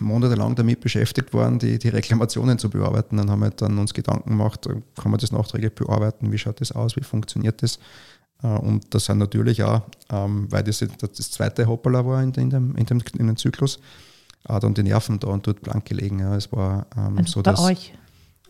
monatelang 0.00 0.54
damit 0.54 0.80
beschäftigt 0.80 1.32
waren, 1.34 1.58
die, 1.58 1.78
die 1.78 1.88
Reklamationen 1.88 2.58
zu 2.58 2.70
bearbeiten. 2.70 3.16
Dann 3.16 3.30
haben 3.30 3.40
wir 3.40 3.50
dann 3.50 3.78
uns 3.78 3.94
Gedanken 3.94 4.30
gemacht, 4.30 4.68
kann 4.96 5.10
man 5.10 5.20
das 5.20 5.32
nachträglich 5.32 5.74
bearbeiten, 5.74 6.32
wie 6.32 6.38
schaut 6.38 6.60
das 6.60 6.72
aus, 6.72 6.96
wie 6.96 7.02
funktioniert 7.02 7.62
das? 7.62 7.78
Äh, 8.42 8.48
und 8.48 8.94
das 8.94 9.06
sind 9.06 9.18
natürlich 9.18 9.62
auch, 9.62 9.82
ähm, 10.10 10.46
weil 10.50 10.62
das 10.62 10.78
das 10.78 11.30
zweite 11.30 11.66
Hoppala 11.66 12.04
war 12.04 12.22
in, 12.22 12.32
dem, 12.32 12.74
in, 12.76 12.86
dem, 12.86 13.02
in 13.18 13.26
dem 13.26 13.36
Zyklus, 13.36 13.80
auch 14.44 14.60
dann 14.60 14.74
die 14.74 14.82
Nerven 14.82 15.18
da 15.18 15.28
und 15.28 15.46
dort 15.46 15.60
blank 15.60 15.84
gelegen. 15.84 16.20
Es 16.20 16.50
war 16.52 16.86
ähm, 16.96 17.18
also 17.18 17.32
so, 17.32 17.42
dass, 17.42 17.60
euch? 17.60 17.94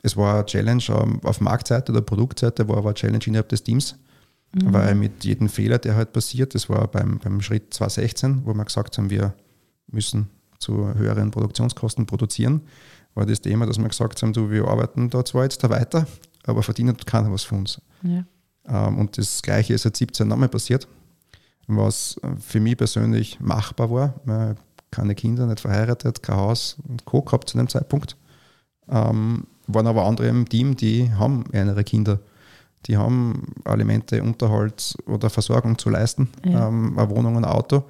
Es 0.03 0.17
war 0.17 0.37
eine 0.37 0.47
Challenge 0.47 0.83
ähm, 0.89 1.21
auf 1.25 1.41
Marktseite 1.41 1.93
oder 1.93 2.01
Produktseite, 2.01 2.69
war 2.69 2.79
aber 2.79 2.91
eine 2.91 2.95
Challenge 2.95 3.25
innerhalb 3.27 3.49
des 3.49 3.63
Teams 3.63 3.97
Mhm. 4.53 4.73
Weil 4.73 4.95
mit 4.95 5.25
jedem 5.25 5.49
Fehler, 5.49 5.79
der 5.79 5.95
halt 5.95 6.13
passiert, 6.13 6.55
das 6.55 6.69
war 6.69 6.89
beim, 6.89 7.19
beim 7.19 7.41
Schritt 7.41 7.73
2016, 7.73 8.43
wo 8.45 8.55
wir 8.55 8.65
gesagt 8.65 8.99
haben, 8.99 9.11
wir 9.11 9.35
müssen 9.87 10.29
zu 10.59 10.93
höheren 10.95 11.31
Produktionskosten 11.31 12.07
produzieren, 12.07 12.63
war 13.15 13.27
das 13.27 13.41
Thema, 13.41 13.67
dass 13.67 13.79
wir 13.79 13.89
gesagt 13.89 14.23
haben, 14.23 14.33
du, 14.33 14.51
wir 14.51 14.67
arbeiten 14.69 15.11
da 15.11 15.25
zwar 15.25 15.45
jetzt 15.45 15.63
da 15.65 15.71
weiter, 15.71 16.07
aber 16.45 16.63
verdienen 16.63 16.97
keiner 16.97 17.33
was 17.33 17.43
von 17.43 17.59
uns. 17.61 17.81
Ja. 18.03 18.25
Ähm, 18.69 18.99
und 18.99 19.19
das 19.19 19.43
Gleiche 19.43 19.75
ist 19.75 19.83
seit 19.83 19.97
17 19.97 20.27
nochmal 20.27 20.49
passiert, 20.49 20.87
was 21.67 22.21
für 22.39 22.61
mich 22.61 22.77
persönlich 22.77 23.41
machbar 23.41 23.91
war. 23.91 24.57
Keine 24.91 25.15
Kinder, 25.15 25.47
nicht 25.47 25.61
verheiratet, 25.61 26.23
kein 26.23 26.37
Haus 26.37 26.77
und 26.89 27.05
Co. 27.05 27.23
gehabt 27.23 27.49
zu 27.49 27.57
dem 27.57 27.69
Zeitpunkt. 27.69 28.17
Ähm, 28.89 29.47
waren 29.69 29.87
aber 29.87 30.05
andere 30.05 30.27
im 30.27 30.49
Team, 30.49 30.77
die 30.77 31.13
haben 31.13 31.45
ihre 31.53 31.85
Kinder 31.85 32.19
die 32.87 32.97
haben 32.97 33.53
Alimente, 33.65 34.23
Unterhalt 34.23 34.97
oder 35.07 35.31
Versorgung 35.31 35.79
zu 35.79 35.91
leisten, 35.91 36.29
ja. 36.45 36.69
ähm, 36.69 36.99
eine 36.99 37.11
Wohnung, 37.11 37.37
ein 37.37 37.45
Auto. 37.45 37.85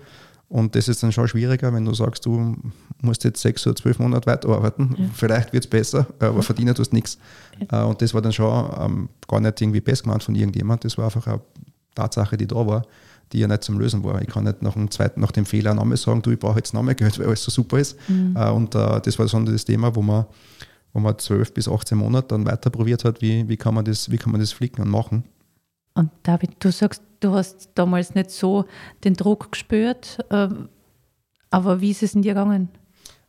Und 0.49 0.75
das 0.75 0.89
ist 0.89 1.01
dann 1.03 1.13
schon 1.13 1.29
schwieriger, 1.29 1.73
wenn 1.73 1.85
du 1.85 1.95
sagst, 1.95 2.27
du 2.27 2.57
musst 3.01 3.23
jetzt 3.23 3.41
sechs 3.41 3.65
oder 3.69 3.77
zwölf 3.77 4.01
Monate 4.01 4.27
weiterarbeiten. 4.27 4.97
Ja. 4.99 5.05
Vielleicht 5.15 5.53
wird 5.53 5.65
es 5.65 5.71
besser, 5.71 6.07
aber 6.19 6.43
verdienen 6.43 6.75
tust 6.75 6.93
nichts. 6.93 7.19
Ja. 7.71 7.85
Äh, 7.85 7.87
und 7.87 8.03
das 8.03 8.13
war 8.15 8.21
dann 8.21 8.33
schon 8.33 8.69
ähm, 8.81 9.09
gar 9.29 9.41
nicht 9.41 9.61
irgendwie 9.61 9.81
best 9.81 10.03
gemeint 10.03 10.25
von 10.25 10.35
irgendjemand. 10.35 10.85
Das 10.85 10.99
war 10.99 11.05
einfach 11.05 11.27
eine 11.29 11.41
Tatsache, 11.95 12.37
die 12.37 12.49
da 12.49 12.67
war, 12.67 12.83
die 13.33 13.39
ja 13.39 13.47
nicht 13.47 13.63
zum 13.63 13.79
Lösen 13.79 14.03
war. 14.03 14.21
Ich 14.21 14.27
kann 14.27 14.43
nicht 14.43 14.61
nach 14.61 14.73
dem 14.73 14.91
zweiten, 14.91 15.21
nach 15.21 15.31
dem 15.31 15.47
Fehler 15.47 15.73
Namen 15.73 15.97
sagen, 15.97 16.21
du, 16.21 16.33
ich 16.33 16.39
brauche 16.41 16.57
jetzt 16.57 16.75
Name 16.75 16.97
Geld, 16.97 17.17
weil 17.21 17.27
alles 17.27 17.45
so 17.45 17.53
super 17.53 17.79
ist. 17.79 17.97
Mhm. 18.09 18.35
Äh, 18.37 18.51
und 18.51 18.75
äh, 18.75 19.01
das 19.01 19.21
war 19.21 19.29
so 19.29 19.39
das 19.39 19.65
Thema, 19.65 19.95
wo 19.95 20.03
man 20.03 20.27
wo 20.93 21.01
man 21.01 21.19
zwölf 21.19 21.53
bis 21.55 21.69
18 21.69 21.97
Monate 21.99 22.29
dann 22.29 22.47
weiter 22.47 22.71
probiert 22.71 23.05
hat, 23.05 23.23
wie, 23.23 23.49
wie, 23.49 23.57
kann 23.57 23.75
man 23.75 23.85
das, 23.85 24.11
wie 24.11 24.19
kann 24.19 24.33
man 24.33 24.41
das 24.41 24.53
flicken 24.53 24.83
und 24.83 24.91
machen. 24.91 25.25
Und 25.95 26.11
David, 26.23 26.53
du 26.61 26.71
sagst, 26.71 27.03
du 27.21 27.33
hast 27.33 27.71
damals 27.75 28.15
nicht 28.15 28.31
so 28.31 28.65
den 29.05 29.15
Druck 29.15 29.53
gespürt, 29.53 30.19
ähm, 30.31 30.69
aber 31.51 31.81
wie 31.81 31.91
ist 31.91 32.03
es 32.03 32.15
in 32.15 32.23
dir 32.23 32.35
gegangen? 32.35 32.69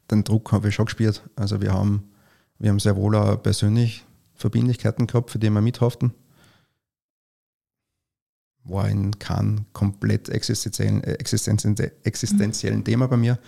Den 0.09 0.23
Druck 0.23 0.51
habe 0.51 0.69
ich 0.69 0.75
schon 0.75 0.85
gespürt. 0.85 1.23
Also 1.35 1.61
wir 1.61 1.73
haben, 1.73 2.11
wir 2.59 2.69
haben 2.69 2.79
sehr 2.79 2.95
wohl 2.95 3.15
auch 3.15 3.41
persönlich 3.41 4.05
Verbindlichkeiten 4.35 5.07
gehabt, 5.07 5.31
für 5.31 5.39
die 5.39 5.49
wir 5.49 5.61
mithaften. 5.61 6.13
War 8.63 8.87
in 8.89 9.17
keinem 9.17 9.65
komplett 9.73 10.29
existenziellen, 10.29 11.03
existenziellen 11.03 12.79
mhm. 12.79 12.83
Thema 12.83 13.07
bei 13.07 13.17
mir, 13.17 13.39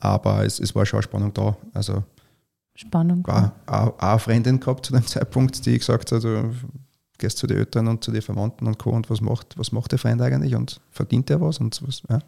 aber 0.00 0.44
es, 0.44 0.58
es 0.58 0.74
war 0.74 0.86
schon 0.86 0.98
eine 0.98 1.02
Spannung 1.02 1.34
da. 1.34 1.56
Also 1.74 2.02
Spannung. 2.74 3.26
War 3.26 3.52
auch 3.66 3.98
eine 3.98 4.18
Freundin 4.18 4.60
gehabt 4.60 4.86
zu 4.86 4.92
dem 4.92 5.06
Zeitpunkt, 5.06 5.64
die 5.64 5.78
gesagt 5.78 6.10
hat, 6.10 6.24
du 6.24 6.52
gehst 7.18 7.38
zu 7.38 7.46
den 7.46 7.58
Eltern 7.58 7.86
und 7.86 8.02
zu 8.02 8.10
den 8.10 8.22
Verwandten 8.22 8.66
und 8.66 8.78
Co. 8.78 8.90
und 8.90 9.08
was 9.08 9.20
macht, 9.20 9.56
was 9.56 9.72
macht 9.72 9.92
der 9.92 9.98
Freund 9.98 10.20
eigentlich 10.20 10.54
und 10.54 10.80
verdient 10.90 11.30
er 11.30 11.40
was 11.40 11.58
und 11.58 11.80
was, 11.86 12.02
ja. 12.08 12.18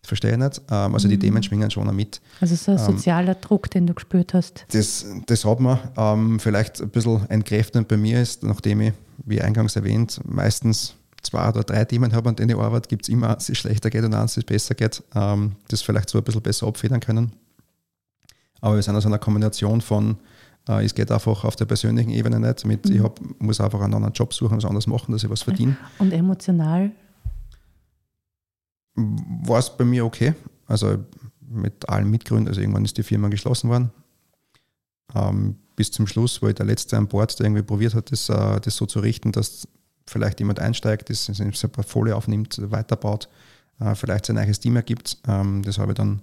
Das 0.00 0.08
verstehe 0.08 0.32
ich 0.32 0.36
nicht. 0.36 0.60
Ähm, 0.70 0.92
also 0.92 1.08
die 1.08 1.16
mhm. 1.16 1.20
Themen 1.20 1.42
schwingen 1.42 1.70
schon 1.70 1.96
mit. 1.96 2.20
Also 2.38 2.54
so 2.56 2.72
ein 2.72 2.78
ähm, 2.78 2.84
sozialer 2.84 3.36
Druck, 3.36 3.70
den 3.70 3.86
du 3.86 3.94
gespürt 3.94 4.34
hast. 4.34 4.66
Das, 4.70 5.06
das 5.24 5.46
hat 5.46 5.60
man. 5.60 5.78
Ähm, 5.96 6.40
vielleicht 6.40 6.82
ein 6.82 6.90
bisschen 6.90 7.28
entkräftend 7.30 7.88
bei 7.88 7.96
mir 7.96 8.20
ist, 8.20 8.42
nachdem 8.42 8.82
ich, 8.82 8.92
wie 9.24 9.40
eingangs 9.40 9.76
erwähnt, 9.76 10.20
meistens 10.26 10.94
zwei 11.22 11.48
oder 11.48 11.62
drei 11.62 11.86
Themen 11.86 12.12
habe, 12.12 12.28
an 12.28 12.36
denen 12.36 12.50
ich 12.50 12.56
arbeite, 12.56 12.86
gibt 12.86 13.04
es 13.04 13.08
immer 13.08 13.30
eins, 13.34 13.46
das 13.46 13.56
schlechter 13.56 13.88
geht 13.88 14.04
und 14.04 14.12
eins, 14.12 14.34
das 14.34 14.44
besser 14.44 14.74
geht. 14.74 15.02
das 15.14 15.80
vielleicht 15.80 16.10
so 16.10 16.18
ein 16.18 16.24
bisschen 16.24 16.42
besser 16.42 16.66
abfedern 16.66 17.00
können. 17.00 17.32
Aber 18.64 18.76
wir 18.76 18.82
sind 18.82 18.94
also 18.94 19.08
eine 19.08 19.18
Kombination 19.18 19.82
von, 19.82 20.16
äh, 20.66 20.82
es 20.86 20.94
geht 20.94 21.10
einfach 21.10 21.44
auf 21.44 21.54
der 21.54 21.66
persönlichen 21.66 22.08
Ebene 22.08 22.40
nicht, 22.40 22.64
mit 22.64 22.88
mhm. 22.88 22.96
ich 22.96 23.02
hab, 23.02 23.20
muss 23.38 23.60
einfach 23.60 23.78
einen 23.82 23.92
anderen 23.92 24.14
Job 24.14 24.32
suchen, 24.32 24.56
was 24.56 24.64
anderes 24.64 24.86
machen, 24.86 25.12
dass 25.12 25.22
ich 25.22 25.28
was 25.28 25.42
verdiene. 25.42 25.76
Und 25.98 26.14
emotional? 26.14 26.90
War 28.94 29.58
es 29.58 29.68
bei 29.68 29.84
mir 29.84 30.06
okay. 30.06 30.32
Also 30.66 30.96
mit 31.46 31.86
allen 31.90 32.10
Mitgründern, 32.10 32.48
also 32.48 32.62
irgendwann 32.62 32.86
ist 32.86 32.96
die 32.96 33.02
Firma 33.02 33.28
geschlossen 33.28 33.68
worden. 33.68 33.90
Ähm, 35.14 35.56
bis 35.76 35.90
zum 35.90 36.06
Schluss 36.06 36.40
war 36.40 36.48
ich 36.48 36.54
der 36.54 36.64
Letzte 36.64 36.96
an 36.96 37.06
Bord, 37.06 37.38
der 37.38 37.44
irgendwie 37.44 37.64
probiert 37.64 37.94
hat, 37.94 38.10
das, 38.12 38.30
äh, 38.30 38.60
das 38.62 38.76
so 38.76 38.86
zu 38.86 39.00
richten, 39.00 39.30
dass 39.30 39.68
vielleicht 40.06 40.40
jemand 40.40 40.58
einsteigt, 40.58 41.10
das 41.10 41.26
sein 41.26 41.52
Portfolio 41.70 42.16
aufnimmt, 42.16 42.58
weiterbaut, 42.70 43.28
äh, 43.78 43.94
vielleicht 43.94 44.24
sein 44.24 44.38
eigenes 44.38 44.60
Team 44.60 44.74
ergibt. 44.76 45.18
Ähm, 45.28 45.60
das 45.62 45.76
habe 45.76 45.92
ich 45.92 45.96
dann 45.96 46.22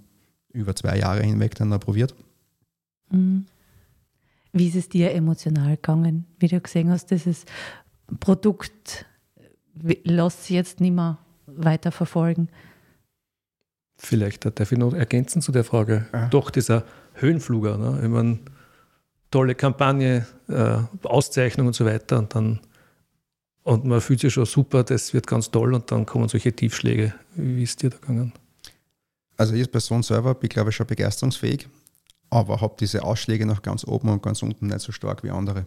über 0.52 0.74
zwei 0.74 0.98
Jahre 0.98 1.22
hinweg 1.22 1.54
dann 1.54 1.70
probiert. 1.78 2.16
Mhm. 3.12 3.46
Wie 4.52 4.68
ist 4.68 4.76
es 4.76 4.88
dir 4.88 5.12
emotional 5.12 5.76
gegangen, 5.76 6.26
wie 6.38 6.48
du 6.48 6.60
gesehen 6.60 6.90
hast, 6.90 7.10
dieses 7.10 7.46
Produkt 8.20 9.06
lässt 10.04 10.44
sich 10.44 10.56
jetzt 10.56 10.80
nicht 10.80 10.92
mehr 10.92 11.18
weiter 11.46 11.90
verfolgen? 11.90 12.48
Vielleicht 13.96 14.44
darf 14.58 14.72
ich 14.72 14.78
noch 14.78 14.92
ergänzen 14.92 15.40
zu 15.40 15.52
der 15.52 15.64
Frage. 15.64 16.06
Ja. 16.12 16.28
Doch, 16.28 16.50
dieser 16.50 16.84
Höhenfluger, 17.14 17.78
ne? 17.78 18.00
ich 18.02 18.08
meine, 18.08 18.40
tolle 19.30 19.54
Kampagne, 19.54 20.26
äh, 20.48 20.78
Auszeichnung 21.04 21.68
und 21.68 21.74
so 21.74 21.86
weiter 21.86 22.18
und 22.18 22.34
dann 22.34 22.60
und 23.64 23.84
man 23.84 24.00
fühlt 24.00 24.18
sich 24.18 24.32
schon 24.32 24.44
super, 24.44 24.82
das 24.82 25.14
wird 25.14 25.28
ganz 25.28 25.50
toll 25.50 25.72
und 25.72 25.90
dann 25.92 26.04
kommen 26.04 26.28
solche 26.28 26.52
Tiefschläge. 26.52 27.14
Wie 27.36 27.62
ist 27.62 27.80
dir 27.80 27.90
da 27.90 27.96
gegangen? 27.98 28.32
Also 29.36 29.54
ich 29.54 29.60
als 29.60 29.68
Person 29.68 30.02
selber 30.02 30.34
bin, 30.34 30.48
glaube 30.48 30.70
ich, 30.70 30.76
schon 30.76 30.86
begeisterungsfähig 30.86 31.68
aber 32.32 32.62
habe 32.62 32.74
diese 32.80 33.04
Ausschläge 33.04 33.44
nach 33.44 33.60
ganz 33.60 33.84
oben 33.84 34.08
und 34.08 34.22
ganz 34.22 34.42
unten 34.42 34.68
nicht 34.68 34.80
so 34.80 34.90
stark 34.90 35.22
wie 35.22 35.30
andere. 35.30 35.66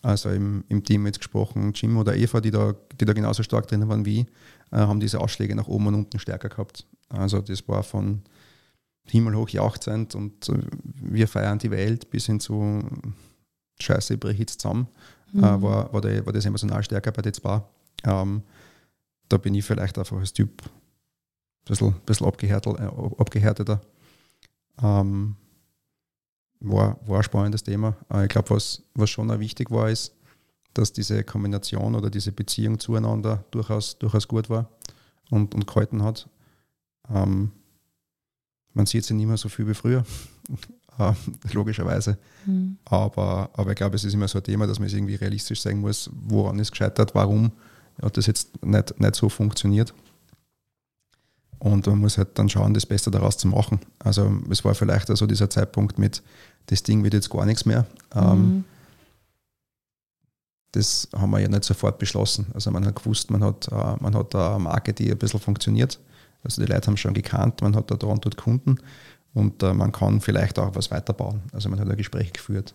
Also 0.00 0.30
im, 0.30 0.64
im 0.68 0.84
Team 0.84 1.06
jetzt 1.06 1.18
gesprochen, 1.18 1.72
Jim 1.74 1.96
oder 1.96 2.16
Eva, 2.16 2.40
die 2.40 2.52
da, 2.52 2.74
die 3.00 3.04
da 3.04 3.12
genauso 3.12 3.42
stark 3.42 3.66
drin 3.66 3.88
waren 3.88 4.04
wie 4.04 4.20
ich, 4.20 4.26
äh, 4.70 4.76
haben 4.76 5.00
diese 5.00 5.20
Ausschläge 5.20 5.56
nach 5.56 5.66
oben 5.66 5.88
und 5.88 5.94
unten 5.94 6.20
stärker 6.20 6.48
gehabt. 6.48 6.86
Also 7.08 7.40
das 7.40 7.66
war 7.66 7.82
von 7.82 8.22
himmelhoch 9.08 9.48
jauchzend 9.48 10.14
und 10.14 10.48
äh, 10.48 10.58
wir 10.84 11.26
feiern 11.26 11.58
die 11.58 11.72
Welt 11.72 12.10
bis 12.10 12.26
hin 12.26 12.38
zu 12.38 12.80
Scheiße, 13.80 14.16
brich 14.18 14.38
jetzt 14.38 14.60
zusammen, 14.60 14.86
mhm. 15.32 15.42
äh, 15.42 15.62
war, 15.62 15.92
war, 15.92 16.00
der, 16.00 16.24
war 16.24 16.32
das 16.32 16.46
emotional 16.46 16.84
stärker 16.84 17.10
bei 17.10 17.22
den 17.22 17.34
zwei. 17.34 17.60
Ähm, 18.04 18.42
da 19.28 19.36
bin 19.36 19.54
ich 19.54 19.64
vielleicht 19.64 19.98
einfach 19.98 20.18
als 20.18 20.32
Typ 20.32 20.62
ein 20.62 20.70
bisschen, 21.66 21.92
bisschen 22.06 22.26
äh, 22.28 22.52
abgehärteter. 23.18 23.80
Ähm, 24.80 25.36
war, 26.62 26.98
war 27.06 27.18
ein 27.18 27.22
spannendes 27.22 27.62
Thema. 27.62 27.96
Äh, 28.12 28.24
ich 28.24 28.28
glaube, 28.28 28.50
was, 28.50 28.82
was 28.94 29.10
schon 29.10 29.30
auch 29.30 29.38
wichtig 29.38 29.70
war, 29.70 29.90
ist, 29.90 30.14
dass 30.74 30.92
diese 30.92 31.22
Kombination 31.24 31.94
oder 31.94 32.10
diese 32.10 32.32
Beziehung 32.32 32.78
zueinander 32.78 33.44
durchaus, 33.50 33.98
durchaus 33.98 34.26
gut 34.26 34.48
war 34.48 34.68
und, 35.30 35.54
und 35.54 35.66
gehalten 35.66 36.02
hat. 36.02 36.28
Ähm, 37.10 37.50
man 38.74 38.86
sieht 38.86 39.04
sie 39.04 39.14
nicht 39.14 39.26
mehr 39.26 39.36
so 39.36 39.48
viel 39.48 39.68
wie 39.68 39.74
früher, 39.74 40.04
äh, 40.98 41.12
logischerweise. 41.52 42.16
Mhm. 42.46 42.78
Aber, 42.84 43.50
aber 43.52 43.70
ich 43.70 43.76
glaube, 43.76 43.96
es 43.96 44.04
ist 44.04 44.14
immer 44.14 44.28
so 44.28 44.38
ein 44.38 44.44
Thema, 44.44 44.66
dass 44.66 44.78
man 44.78 44.86
es 44.86 44.94
irgendwie 44.94 45.16
realistisch 45.16 45.60
sagen 45.60 45.80
muss, 45.80 46.08
woran 46.12 46.58
ist 46.58 46.70
gescheitert, 46.70 47.14
warum 47.14 47.52
hat 48.00 48.16
das 48.16 48.26
jetzt 48.26 48.64
nicht, 48.64 48.98
nicht 48.98 49.14
so 49.14 49.28
funktioniert. 49.28 49.92
Und 51.58 51.86
man 51.86 51.98
muss 51.98 52.18
halt 52.18 52.36
dann 52.38 52.48
schauen, 52.48 52.74
das 52.74 52.86
Beste 52.86 53.10
daraus 53.10 53.38
zu 53.38 53.46
machen. 53.46 53.78
Also 54.00 54.40
es 54.50 54.64
war 54.64 54.74
vielleicht 54.74 55.10
also 55.10 55.26
dieser 55.26 55.48
Zeitpunkt 55.48 55.96
mit, 55.96 56.22
das 56.66 56.82
Ding 56.82 57.04
wird 57.04 57.14
jetzt 57.14 57.30
gar 57.30 57.46
nichts 57.46 57.66
mehr. 57.66 57.86
Ähm, 58.14 58.38
mhm. 58.38 58.64
Das 60.72 61.08
haben 61.14 61.30
wir 61.30 61.40
ja 61.40 61.48
nicht 61.48 61.64
sofort 61.64 61.98
beschlossen. 61.98 62.46
Also 62.54 62.70
man 62.70 62.86
hat 62.86 62.96
gewusst, 62.96 63.30
man 63.30 63.44
hat, 63.44 63.68
äh, 63.68 63.96
man 64.00 64.14
hat 64.14 64.34
eine 64.34 64.58
Marke, 64.58 64.94
die 64.94 65.10
ein 65.10 65.18
bisschen 65.18 65.40
funktioniert. 65.40 66.00
Also 66.42 66.62
die 66.62 66.72
Leute 66.72 66.86
haben 66.86 66.96
schon 66.96 67.14
gekannt, 67.14 67.60
man 67.62 67.76
hat 67.76 67.90
da, 67.90 68.06
und 68.06 68.24
dort 68.24 68.36
Kunden 68.36 68.78
und 69.34 69.62
äh, 69.62 69.74
man 69.74 69.92
kann 69.92 70.20
vielleicht 70.20 70.58
auch 70.58 70.74
was 70.74 70.90
weiterbauen. 70.90 71.42
Also 71.52 71.68
man 71.68 71.78
hat 71.78 71.88
ein 71.88 71.96
Gespräch 71.96 72.32
geführt. 72.32 72.74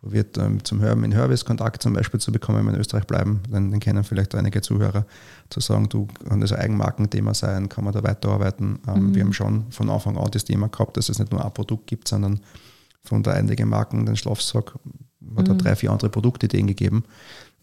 Probiert 0.00 0.38
ähm, 0.38 0.64
zum 0.64 0.80
Hören 0.80 1.04
in 1.04 1.14
Hörwiss 1.14 1.44
Kontakt 1.44 1.82
zum 1.82 1.92
Beispiel 1.92 2.20
zu 2.20 2.32
bekommen, 2.32 2.58
wenn 2.58 2.66
wir 2.66 2.74
in 2.74 2.80
Österreich 2.80 3.06
bleiben, 3.06 3.40
dann, 3.50 3.70
dann 3.70 3.80
kennen 3.80 4.02
vielleicht 4.02 4.34
einige 4.34 4.62
Zuhörer, 4.62 5.04
zu 5.50 5.60
sagen, 5.60 5.88
du 5.90 6.08
kann 6.28 6.40
das 6.40 6.52
ein 6.52 6.60
Eigenmarkenthema 6.60 7.34
sein, 7.34 7.68
kann 7.68 7.84
man 7.84 7.92
da 7.92 8.02
weiterarbeiten. 8.02 8.78
Ähm, 8.88 9.08
mhm. 9.08 9.14
Wir 9.14 9.24
haben 9.24 9.32
schon 9.34 9.70
von 9.70 9.90
Anfang 9.90 10.16
an 10.16 10.30
das 10.30 10.44
Thema 10.44 10.68
gehabt, 10.68 10.96
dass 10.96 11.10
es 11.10 11.18
nicht 11.18 11.32
nur 11.32 11.44
ein 11.44 11.52
Produkt 11.52 11.86
gibt, 11.86 12.08
sondern 12.08 12.40
von 13.04 13.22
der 13.22 13.34
einigen 13.34 13.68
Marken, 13.68 14.06
den 14.06 14.16
Schlafsack, 14.16 14.74
hat 15.36 15.48
mhm. 15.48 15.58
drei, 15.58 15.76
vier 15.76 15.90
andere 15.90 16.08
Produktideen 16.08 16.66
gegeben. 16.66 17.04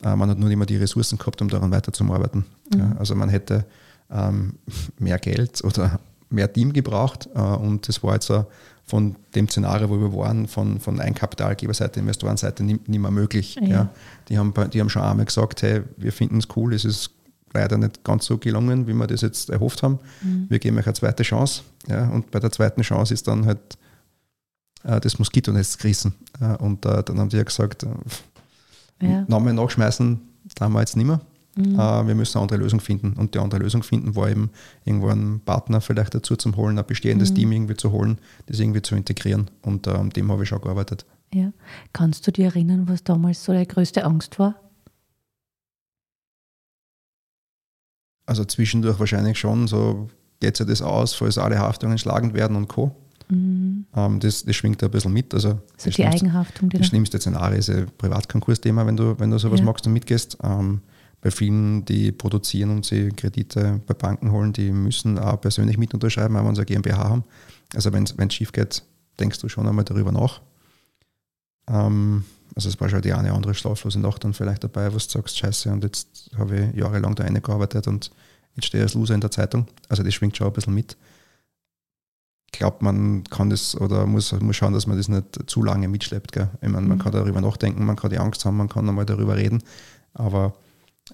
Äh, 0.03 0.15
man 0.15 0.29
hat 0.29 0.37
nur 0.37 0.49
nicht 0.49 0.57
mehr 0.57 0.67
die 0.67 0.77
Ressourcen 0.77 1.17
gehabt, 1.17 1.41
um 1.41 1.49
daran 1.49 1.71
weiterzuarbeiten. 1.71 2.45
Mhm. 2.73 2.79
Ja, 2.79 2.95
also 2.99 3.15
man 3.15 3.29
hätte 3.29 3.65
ähm, 4.11 4.55
mehr 4.99 5.17
Geld 5.17 5.63
oder 5.63 5.99
mehr 6.29 6.51
Team 6.51 6.73
gebraucht 6.73 7.29
äh, 7.33 7.39
und 7.39 7.87
das 7.87 8.03
war 8.03 8.13
jetzt 8.13 8.29
uh, 8.29 8.43
von 8.87 9.17
dem 9.35 9.49
Szenario, 9.49 9.89
wo 9.89 9.99
wir 9.99 10.15
waren, 10.15 10.47
von, 10.47 10.79
von 10.79 10.99
Eigenkapitalgeberseite, 10.99 11.99
Investorenseite 11.99 12.63
nicht, 12.63 12.87
nicht 12.87 12.99
mehr 12.99 13.11
möglich. 13.11 13.55
Ja. 13.61 13.67
ja. 13.67 13.89
Die, 14.29 14.37
haben, 14.37 14.53
die 14.71 14.79
haben 14.79 14.89
schon 14.89 15.01
einmal 15.01 15.25
gesagt, 15.25 15.61
hey, 15.61 15.83
wir 15.97 16.13
finden 16.13 16.37
es 16.37 16.47
cool, 16.55 16.73
es 16.73 16.85
ist 16.85 17.11
leider 17.53 17.77
nicht 17.77 18.03
ganz 18.03 18.25
so 18.25 18.37
gelungen, 18.37 18.87
wie 18.87 18.93
wir 18.93 19.07
das 19.07 19.21
jetzt 19.21 19.49
erhofft 19.49 19.83
haben. 19.83 19.99
Mhm. 20.21 20.45
Wir 20.49 20.59
geben 20.59 20.77
euch 20.77 20.85
eine 20.85 20.93
zweite 20.93 21.23
Chance. 21.23 21.63
Ja, 21.87 22.07
und 22.09 22.31
bei 22.31 22.39
der 22.39 22.51
zweiten 22.51 22.81
Chance 22.81 23.13
ist 23.13 23.27
dann 23.27 23.45
halt 23.45 23.77
äh, 24.83 24.99
das 25.01 25.19
Moskitonetz 25.19 25.77
gerissen. 25.77 26.13
Äh, 26.39 26.55
und 26.57 26.85
äh, 26.85 27.03
dann 27.03 27.19
haben 27.19 27.29
die 27.29 27.37
ja 27.37 27.43
gesagt, 27.43 27.83
äh, 27.83 27.87
ja. 29.01 29.25
Namen 29.27 29.55
nachschmeißen, 29.55 30.19
da 30.55 30.65
haben 30.65 30.73
wir 30.73 30.79
jetzt 30.79 30.95
nicht 30.95 31.05
mehr. 31.05 31.19
Mhm. 31.57 31.79
Äh, 31.79 32.07
wir 32.07 32.15
müssen 32.15 32.37
eine 32.37 32.43
andere 32.43 32.59
Lösung 32.59 32.79
finden. 32.79 33.13
Und 33.13 33.33
die 33.33 33.39
andere 33.39 33.61
Lösung 33.61 33.83
finden 33.83 34.15
war 34.15 34.29
eben, 34.29 34.51
irgendwo 34.85 35.07
einen 35.07 35.39
Partner 35.39 35.81
vielleicht 35.81 36.13
dazu 36.13 36.35
zu 36.35 36.55
holen, 36.55 36.77
ein 36.77 36.85
bestehendes 36.85 37.31
mhm. 37.31 37.35
Team 37.35 37.51
irgendwie 37.51 37.75
zu 37.75 37.91
holen, 37.91 38.19
das 38.45 38.59
irgendwie 38.59 38.81
zu 38.81 38.95
integrieren. 38.95 39.49
Und 39.61 39.87
äh, 39.87 39.91
an 39.91 40.09
dem 40.11 40.31
habe 40.31 40.43
ich 40.43 40.49
schon 40.49 40.61
gearbeitet. 40.61 41.05
Ja. 41.33 41.51
Kannst 41.93 42.25
du 42.27 42.31
dir 42.31 42.45
erinnern, 42.45 42.87
was 42.87 43.03
damals 43.03 43.43
so 43.43 43.51
deine 43.51 43.65
größte 43.65 44.05
Angst 44.05 44.39
war? 44.39 44.55
Also 48.25 48.43
zwischendurch 48.43 48.99
wahrscheinlich 48.99 49.39
schon, 49.39 49.67
so 49.67 50.09
geht 50.39 50.57
sich 50.57 50.67
das 50.67 50.81
aus, 50.81 51.13
falls 51.13 51.37
alle 51.37 51.59
Haftungen 51.59 51.97
schlagend 51.97 52.33
werden 52.33 52.55
und 52.57 52.67
Co. 52.67 52.95
Mhm. 53.29 53.85
Ähm, 53.95 54.19
das, 54.19 54.43
das 54.43 54.55
schwingt 54.55 54.81
da 54.81 54.87
ein 54.87 54.91
bisschen 54.91 55.13
mit. 55.13 55.33
Also, 55.33 55.59
also 55.77 55.89
die 55.89 56.05
Eigenhaftung. 56.05 56.69
Die 56.69 56.77
das 56.77 56.87
schlimmste 56.87 57.19
Szenario 57.19 57.57
ist 57.57 57.69
ein 57.69 57.87
Privatkonkursthema, 57.97 58.85
wenn 58.85 58.97
du, 58.97 59.19
wenn 59.19 59.31
du 59.31 59.37
sowas 59.37 59.59
ja. 59.59 59.65
magst 59.65 59.87
und 59.87 59.93
mitgehst. 59.93 60.37
Ähm, 60.43 60.81
bei 61.21 61.31
vielen, 61.31 61.83
die 61.85 62.11
produzieren 62.11 62.69
und 62.69 62.85
sie 62.85 63.09
Kredite 63.09 63.81
bei 63.87 63.93
Banken 63.93 64.31
holen, 64.31 64.53
die 64.53 64.71
müssen 64.71 65.17
auch 65.17 65.41
persönlich 65.41 65.77
mit 65.77 65.93
unterschreiben, 65.93 66.37
auch 66.37 66.45
wenn 66.45 66.55
sie 66.55 66.61
eine 66.61 66.65
GmbH 66.67 67.09
haben. 67.09 67.23
Also 67.73 67.91
wenn 67.91 68.03
es 68.03 68.33
schief 68.33 68.51
geht, 68.51 68.83
denkst 69.19 69.39
du 69.39 69.49
schon 69.49 69.67
einmal 69.67 69.85
darüber 69.85 70.11
nach. 70.11 70.41
Ähm, 71.69 72.23
also 72.55 72.69
es 72.69 72.79
war 72.79 72.89
schon 72.89 73.01
die 73.01 73.13
eine 73.13 73.33
andere 73.33 73.53
schlaflose 73.53 73.99
Nacht 73.99 74.23
dann 74.23 74.33
vielleicht 74.33 74.63
dabei, 74.63 74.93
was 74.93 75.07
du 75.07 75.13
sagst, 75.13 75.37
scheiße, 75.37 75.71
und 75.71 75.83
jetzt 75.83 76.31
habe 76.37 76.59
ich 76.59 76.75
jahrelang 76.75 77.15
da 77.15 77.23
eingearbeitet 77.23 77.87
und 77.87 78.11
jetzt 78.55 78.67
stehe 78.67 78.83
ich 78.83 78.87
als 78.87 78.93
Loser 78.93 79.15
in 79.15 79.21
der 79.21 79.31
Zeitung. 79.31 79.67
Also 79.89 80.03
das 80.03 80.13
schwingt 80.13 80.37
schon 80.37 80.47
ein 80.47 80.53
bisschen 80.53 80.73
mit. 80.73 80.97
Ich 82.51 82.59
glaube, 82.59 82.77
man 82.81 83.23
kann 83.25 83.49
das 83.49 83.79
oder 83.79 84.05
muss, 84.05 84.31
muss 84.39 84.55
schauen, 84.55 84.73
dass 84.73 84.87
man 84.87 84.97
das 84.97 85.09
nicht 85.09 85.49
zu 85.49 85.61
lange 85.61 85.87
mitschleppt. 85.87 86.31
Gell? 86.31 86.49
Ich 86.61 86.69
meine, 86.69 86.87
man 86.87 86.97
mhm. 86.97 87.01
kann 87.01 87.11
darüber 87.11 87.41
nachdenken, 87.41 87.85
man 87.85 87.95
kann 87.95 88.09
die 88.09 88.17
Angst 88.17 88.45
haben, 88.45 88.57
man 88.57 88.69
kann 88.69 88.87
einmal 88.87 89.05
darüber 89.05 89.35
reden, 89.35 89.61
aber 90.13 90.55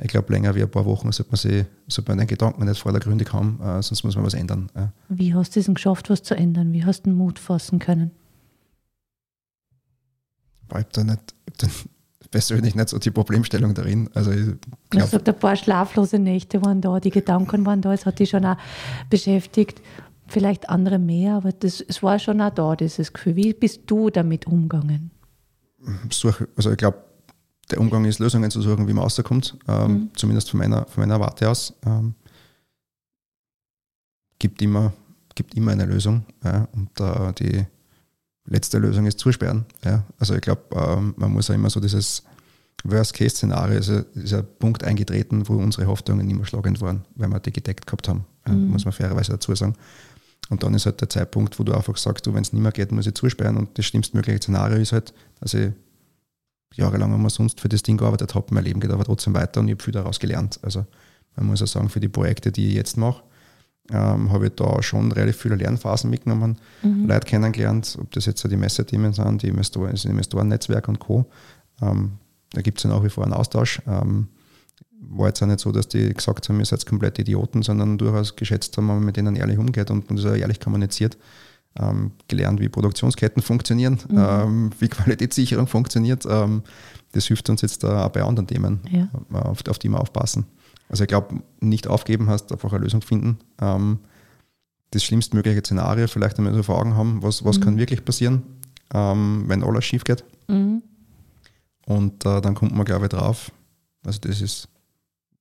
ich 0.01 0.07
glaube, 0.07 0.33
länger 0.33 0.55
wie 0.55 0.63
ein 0.63 0.71
paar 0.71 0.85
Wochen 0.85 1.11
sollte 1.11 1.31
man, 1.31 1.37
sich, 1.37 1.65
sollte 1.87 2.11
man 2.11 2.17
den 2.17 2.27
Gedanken 2.27 2.65
nicht 2.65 2.79
vordergründig 2.79 3.31
haben, 3.31 3.59
äh, 3.61 3.81
sonst 3.81 4.03
muss 4.03 4.15
man 4.15 4.25
was 4.25 4.33
ändern. 4.33 4.71
Ja. 4.75 4.91
Wie 5.09 5.33
hast 5.33 5.55
du 5.55 5.59
es 5.59 5.67
geschafft, 5.67 6.09
was 6.09 6.23
zu 6.23 6.35
ändern? 6.35 6.73
Wie 6.73 6.83
hast 6.83 7.05
du 7.05 7.11
den 7.11 7.17
Mut 7.17 7.39
fassen 7.39 7.79
können? 7.79 8.11
Ich 10.69 10.75
habe 10.75 10.87
da 10.91 11.03
nicht, 11.03 11.35
da 11.57 11.67
persönlich 12.31 12.73
nicht 12.73 12.89
so 12.89 12.97
die 12.97 13.11
Problemstellung 13.11 13.73
darin. 13.73 14.09
Also 14.13 14.31
ich 14.31 14.55
glaub, 14.89 15.09
sagt, 15.09 15.29
ein 15.29 15.37
paar 15.37 15.55
schlaflose 15.55 16.17
Nächte 16.17 16.63
waren 16.63 16.81
da, 16.81 16.99
die 16.99 17.11
Gedanken 17.11 17.65
waren 17.65 17.81
da, 17.81 17.93
es 17.93 18.05
hat 18.05 18.19
dich 18.19 18.31
schon 18.31 18.45
auch 18.45 18.57
beschäftigt. 19.09 19.81
Vielleicht 20.25 20.69
andere 20.69 20.97
mehr, 20.97 21.35
aber 21.35 21.51
das, 21.51 21.81
es 21.81 22.01
war 22.01 22.17
schon 22.17 22.41
auch 22.41 22.49
da, 22.49 22.75
dieses 22.75 23.13
Gefühl. 23.13 23.35
Wie 23.35 23.53
bist 23.53 23.81
du 23.87 24.09
damit 24.09 24.47
umgegangen? 24.47 25.11
also 26.55 26.71
ich 26.71 26.77
glaube, 26.77 27.03
der 27.73 27.81
Umgang 27.81 28.05
ist, 28.05 28.19
Lösungen 28.19 28.51
zu 28.51 28.61
suchen, 28.61 28.87
wie 28.87 28.93
man 28.93 29.03
rauskommt, 29.03 29.57
ähm, 29.67 29.91
mhm. 29.91 30.09
zumindest 30.15 30.49
von 30.51 30.59
meiner, 30.59 30.85
von 30.85 31.01
meiner 31.01 31.19
Warte 31.19 31.49
aus. 31.49 31.73
Ähm, 31.85 32.13
gibt, 34.37 34.61
immer, 34.61 34.93
gibt 35.33 35.55
immer 35.55 35.71
eine 35.71 35.85
Lösung. 35.85 36.23
Ja, 36.43 36.67
und 36.73 36.99
äh, 36.99 37.33
die 37.33 37.65
letzte 38.45 38.77
Lösung 38.77 39.07
ist 39.07 39.17
zusperren. 39.19 39.65
Ja. 39.83 40.03
Also 40.19 40.35
ich 40.35 40.41
glaube, 40.41 40.63
ähm, 40.71 41.15
man 41.17 41.31
muss 41.31 41.47
ja 41.47 41.55
immer 41.55 41.71
so 41.71 41.79
dieses 41.79 42.23
Worst-Case-Szenario, 42.83 43.77
also 43.77 44.03
ist 44.13 44.33
ein 44.33 44.45
Punkt 44.59 44.83
eingetreten, 44.83 45.47
wo 45.47 45.55
unsere 45.55 45.87
Hoffnungen 45.87 46.29
immer 46.29 46.45
schlagend 46.45 46.79
waren, 46.81 47.05
weil 47.15 47.29
wir 47.29 47.39
die 47.39 47.53
gedeckt 47.53 47.87
gehabt 47.87 48.07
haben. 48.07 48.25
Mhm. 48.47 48.67
Muss 48.67 48.85
man 48.85 48.93
fairerweise 48.93 49.31
dazu 49.31 49.55
sagen. 49.55 49.75
Und 50.49 50.61
dann 50.61 50.75
ist 50.75 50.85
halt 50.85 51.01
der 51.01 51.09
Zeitpunkt, 51.09 51.57
wo 51.57 51.63
du 51.63 51.73
einfach 51.73 51.97
sagst, 51.97 52.31
wenn 52.31 52.43
es 52.43 52.53
nicht 52.53 52.61
mehr 52.61 52.71
geht, 52.71 52.91
muss 52.91 53.07
ich 53.07 53.15
zusperren. 53.15 53.57
Und 53.57 53.77
das 53.79 53.85
schlimmstmögliche 53.85 54.37
Szenario 54.37 54.77
ist 54.77 54.91
halt, 54.91 55.13
dass 55.39 55.55
ich 55.55 55.71
jahrelang 56.75 57.13
immer 57.13 57.29
sonst 57.29 57.61
für 57.61 57.69
das 57.69 57.83
Ding 57.83 57.97
gearbeitet 57.97 58.35
habe. 58.35 58.47
Mein 58.51 58.63
Leben 58.63 58.79
geht 58.79 58.91
aber 58.91 59.03
trotzdem 59.03 59.33
weiter 59.33 59.59
und 59.59 59.67
ich 59.67 59.75
habe 59.75 59.83
viel 59.83 59.93
daraus 59.93 60.19
gelernt. 60.19 60.59
Also 60.61 60.85
man 61.35 61.47
muss 61.47 61.61
auch 61.61 61.67
sagen, 61.67 61.89
für 61.89 61.99
die 61.99 62.09
Projekte, 62.09 62.51
die 62.51 62.69
ich 62.69 62.73
jetzt 62.75 62.97
mache, 62.97 63.23
ähm, 63.91 64.31
habe 64.31 64.47
ich 64.47 64.53
da 64.55 64.81
schon 64.81 65.11
relativ 65.11 65.41
viele 65.41 65.55
Lernphasen 65.55 66.09
mitgenommen, 66.09 66.57
mhm. 66.83 67.07
Leute 67.07 67.27
kennengelernt, 67.27 67.97
ob 67.99 68.11
das 68.11 68.25
jetzt 68.25 68.43
die 68.49 68.55
Messethemen 68.55 69.13
sind, 69.13 69.41
die 69.41 69.47
Investoren, 69.47 69.91
das 69.91 70.05
Investorennetzwerk 70.05 70.87
und 70.87 70.99
Co. 70.99 71.25
Ähm, 71.81 72.13
da 72.51 72.61
gibt 72.61 72.77
es 72.77 72.83
ja 72.83 72.89
nach 72.89 73.03
wie 73.03 73.09
vor 73.09 73.23
einen 73.23 73.33
Austausch. 73.33 73.81
Ähm, 73.87 74.27
war 75.09 75.27
jetzt 75.27 75.41
auch 75.43 75.47
nicht 75.47 75.59
so, 75.59 75.71
dass 75.71 75.89
die 75.89 76.13
gesagt 76.13 76.47
haben, 76.47 76.59
ihr 76.59 76.65
seid 76.65 76.85
komplett 76.85 77.19
Idioten, 77.19 77.61
sondern 77.61 77.97
durchaus 77.97 78.35
geschätzt 78.35 78.77
haben, 78.77 78.87
wenn 78.87 78.95
man 78.95 79.05
mit 79.05 79.17
denen 79.17 79.35
ehrlich 79.35 79.57
umgeht 79.57 79.91
und, 79.91 80.09
und 80.09 80.17
das 80.17 80.25
auch 80.25 80.35
ehrlich 80.35 80.59
kommuniziert 80.61 81.17
ähm, 81.79 82.11
gelernt, 82.27 82.59
wie 82.59 82.69
Produktionsketten 82.69 83.41
funktionieren, 83.41 83.99
mhm. 84.07 84.17
ähm, 84.17 84.69
wie 84.79 84.87
Qualitätssicherung 84.87 85.67
funktioniert. 85.67 86.25
Ähm, 86.29 86.63
das 87.13 87.25
hilft 87.25 87.49
uns 87.49 87.61
jetzt 87.61 87.85
auch 87.85 88.09
bei 88.09 88.23
anderen 88.23 88.47
Themen, 88.47 88.81
ja. 88.89 89.09
Äh, 89.31 89.37
auf, 89.37 89.59
auf, 89.67 89.79
die 89.79 89.89
wir 89.89 89.99
aufpassen. 89.99 90.45
Also 90.89 91.03
ich 91.03 91.07
glaube, 91.07 91.41
nicht 91.59 91.87
aufgeben 91.87 92.29
heißt 92.29 92.51
einfach 92.51 92.71
eine 92.73 92.83
Lösung 92.83 93.01
finden. 93.01 93.39
Ähm, 93.61 93.99
das 94.91 95.03
schlimmstmögliche 95.03 95.61
Szenario 95.61 96.07
vielleicht 96.07 96.37
einmal 96.37 96.53
so 96.53 96.63
vor 96.63 96.77
Augen 96.77 96.95
haben, 96.95 97.23
was, 97.23 97.43
was 97.43 97.57
mhm. 97.57 97.63
kann 97.63 97.77
wirklich 97.77 98.05
passieren, 98.05 98.43
ähm, 98.93 99.45
wenn 99.47 99.63
alles 99.63 99.85
schief 99.85 100.03
geht. 100.03 100.23
Mhm. 100.47 100.83
Und 101.85 102.25
äh, 102.25 102.41
dann 102.41 102.53
kommt 102.53 102.75
man, 102.75 102.85
glaube 102.85 103.05
ich, 103.05 103.09
drauf. 103.09 103.51
Also 104.05 104.19
das 104.21 104.41
ist 104.41 104.67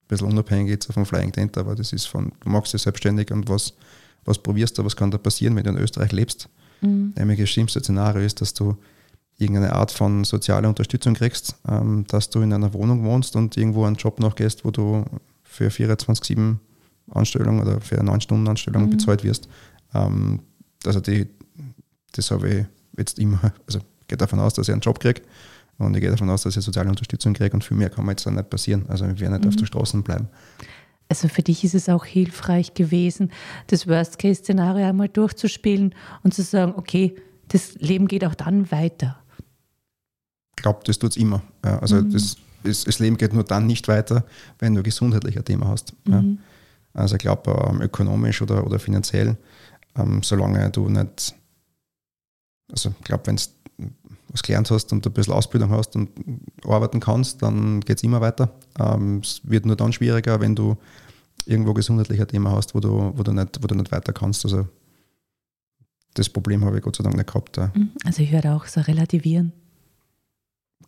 ein 0.04 0.08
bisschen 0.08 0.28
unabhängig 0.28 0.70
jetzt 0.70 0.92
vom 0.92 1.04
Flying 1.04 1.32
Tent, 1.32 1.58
aber 1.58 1.74
das 1.74 1.92
ist 1.92 2.06
von, 2.06 2.32
du 2.40 2.48
machst 2.48 2.72
dich 2.72 2.82
selbstständig 2.82 3.30
und 3.30 3.48
was 3.48 3.74
was 4.24 4.38
probierst 4.38 4.78
du, 4.78 4.84
was 4.84 4.96
kann 4.96 5.10
da 5.10 5.18
passieren, 5.18 5.56
wenn 5.56 5.64
du 5.64 5.70
in 5.70 5.78
Österreich 5.78 6.12
lebst. 6.12 6.48
Mhm. 6.80 7.14
Nämlich 7.16 7.40
das 7.40 7.50
schlimmste 7.50 7.80
Szenario 7.80 8.22
ist, 8.22 8.40
dass 8.40 8.54
du 8.54 8.76
irgendeine 9.38 9.72
Art 9.72 9.90
von 9.90 10.24
sozialer 10.24 10.68
Unterstützung 10.68 11.14
kriegst, 11.14 11.56
ähm, 11.68 12.04
dass 12.08 12.30
du 12.30 12.40
in 12.40 12.52
einer 12.52 12.72
Wohnung 12.72 13.04
wohnst 13.04 13.36
und 13.36 13.56
irgendwo 13.56 13.84
einen 13.84 13.96
Job 13.96 14.20
nachgehst, 14.20 14.64
wo 14.64 14.70
du 14.70 15.04
für 15.42 15.68
24-7 15.68 16.56
Anstellung 17.10 17.60
oder 17.60 17.80
für 17.80 17.98
eine 17.98 18.10
9-Stunden-Anstellung 18.10 18.86
mhm. 18.86 18.90
bezahlt 18.90 19.24
wirst. 19.24 19.48
Ähm, 19.94 20.40
also 20.84 21.00
die, 21.00 21.28
das 22.12 22.30
habe 22.30 22.48
ich 22.48 22.66
jetzt 22.96 23.18
immer, 23.18 23.52
also 23.66 23.78
ich 23.78 24.08
gehe 24.08 24.18
davon 24.18 24.40
aus, 24.40 24.54
dass 24.54 24.68
ich 24.68 24.72
einen 24.72 24.80
Job 24.80 25.00
kriege 25.00 25.22
und 25.78 25.94
ich 25.94 26.00
gehe 26.00 26.10
davon 26.10 26.30
aus, 26.30 26.42
dass 26.42 26.56
ich 26.56 26.64
soziale 26.64 26.88
Unterstützung 26.88 27.34
kriege 27.34 27.54
und 27.54 27.64
viel 27.64 27.76
mehr 27.76 27.90
kann 27.90 28.04
mir 28.04 28.12
jetzt 28.12 28.26
dann 28.26 28.34
nicht 28.34 28.50
passieren. 28.50 28.84
Also 28.88 29.06
ich 29.06 29.20
werde 29.20 29.34
nicht 29.34 29.44
mhm. 29.44 29.48
auf 29.48 29.56
der 29.56 29.66
Straße 29.66 30.00
bleiben. 30.02 30.28
Also 31.08 31.28
für 31.28 31.42
dich 31.42 31.62
ist 31.64 31.74
es 31.74 31.88
auch 31.88 32.04
hilfreich 32.04 32.74
gewesen, 32.74 33.30
das 33.66 33.86
Worst-Case-Szenario 33.86 34.86
einmal 34.86 35.08
durchzuspielen 35.08 35.94
und 36.22 36.32
zu 36.32 36.42
sagen, 36.42 36.74
okay, 36.76 37.14
das 37.48 37.74
Leben 37.74 38.08
geht 38.08 38.24
auch 38.24 38.34
dann 38.34 38.70
weiter. 38.70 39.18
Ich 40.56 40.62
glaube, 40.62 40.80
das 40.84 40.98
tut 40.98 41.10
es 41.10 41.16
immer. 41.16 41.42
Ja, 41.64 41.78
also 41.80 41.96
mhm. 41.96 42.12
das, 42.12 42.36
das, 42.62 42.84
das, 42.84 42.98
Leben 42.98 43.16
geht 43.16 43.34
nur 43.34 43.44
dann 43.44 43.66
nicht 43.66 43.88
weiter, 43.88 44.24
wenn 44.58 44.74
du 44.74 44.82
gesundheitlich 44.82 45.36
ein 45.36 45.44
Thema 45.44 45.68
hast. 45.68 45.92
Mhm. 46.06 46.12
Ja. 46.12 46.22
Also 46.94 47.16
ich 47.16 47.20
glaube, 47.20 47.68
ähm, 47.68 47.82
ökonomisch 47.82 48.42
oder, 48.42 48.66
oder 48.66 48.78
finanziell, 48.78 49.36
ähm, 49.96 50.22
solange 50.22 50.70
du 50.70 50.88
nicht, 50.88 51.34
also 52.70 52.94
ich 52.98 53.04
glaube, 53.04 53.26
wenn 53.26 53.36
du 53.36 53.42
was 54.32 54.42
gelernt 54.42 54.70
hast 54.70 54.92
und 54.92 55.06
ein 55.06 55.12
bisschen 55.12 55.34
Ausbildung 55.34 55.70
hast 55.70 55.94
und 55.94 56.10
arbeiten 56.66 57.00
kannst, 57.00 57.42
dann 57.42 57.80
geht 57.80 57.98
es 57.98 58.02
immer 58.02 58.20
weiter. 58.20 58.50
Ähm, 58.78 59.20
es 59.22 59.40
wird 59.44 59.66
nur 59.66 59.76
dann 59.76 59.92
schwieriger, 59.92 60.40
wenn 60.40 60.54
du 60.54 60.76
irgendwo 61.46 61.74
gesundheitlich 61.74 62.20
ein 62.20 62.28
Thema 62.28 62.52
hast, 62.52 62.74
wo 62.74 62.80
du, 62.80 63.12
wo 63.14 63.22
du, 63.22 63.32
nicht, 63.32 63.62
wo 63.62 63.66
du 63.66 63.74
nicht 63.74 63.92
weiter 63.92 64.12
kannst. 64.12 64.44
Also 64.44 64.66
das 66.14 66.28
Problem 66.28 66.64
habe 66.64 66.78
ich 66.78 66.82
Gott 66.82 66.96
sei 66.96 67.04
Dank 67.04 67.16
nicht 67.16 67.26
gehabt. 67.26 67.58
Mhm. 67.58 67.90
Also 68.04 68.22
ich 68.22 68.30
höre 68.30 68.56
auch 68.56 68.66
so 68.66 68.80
relativieren. 68.80 69.52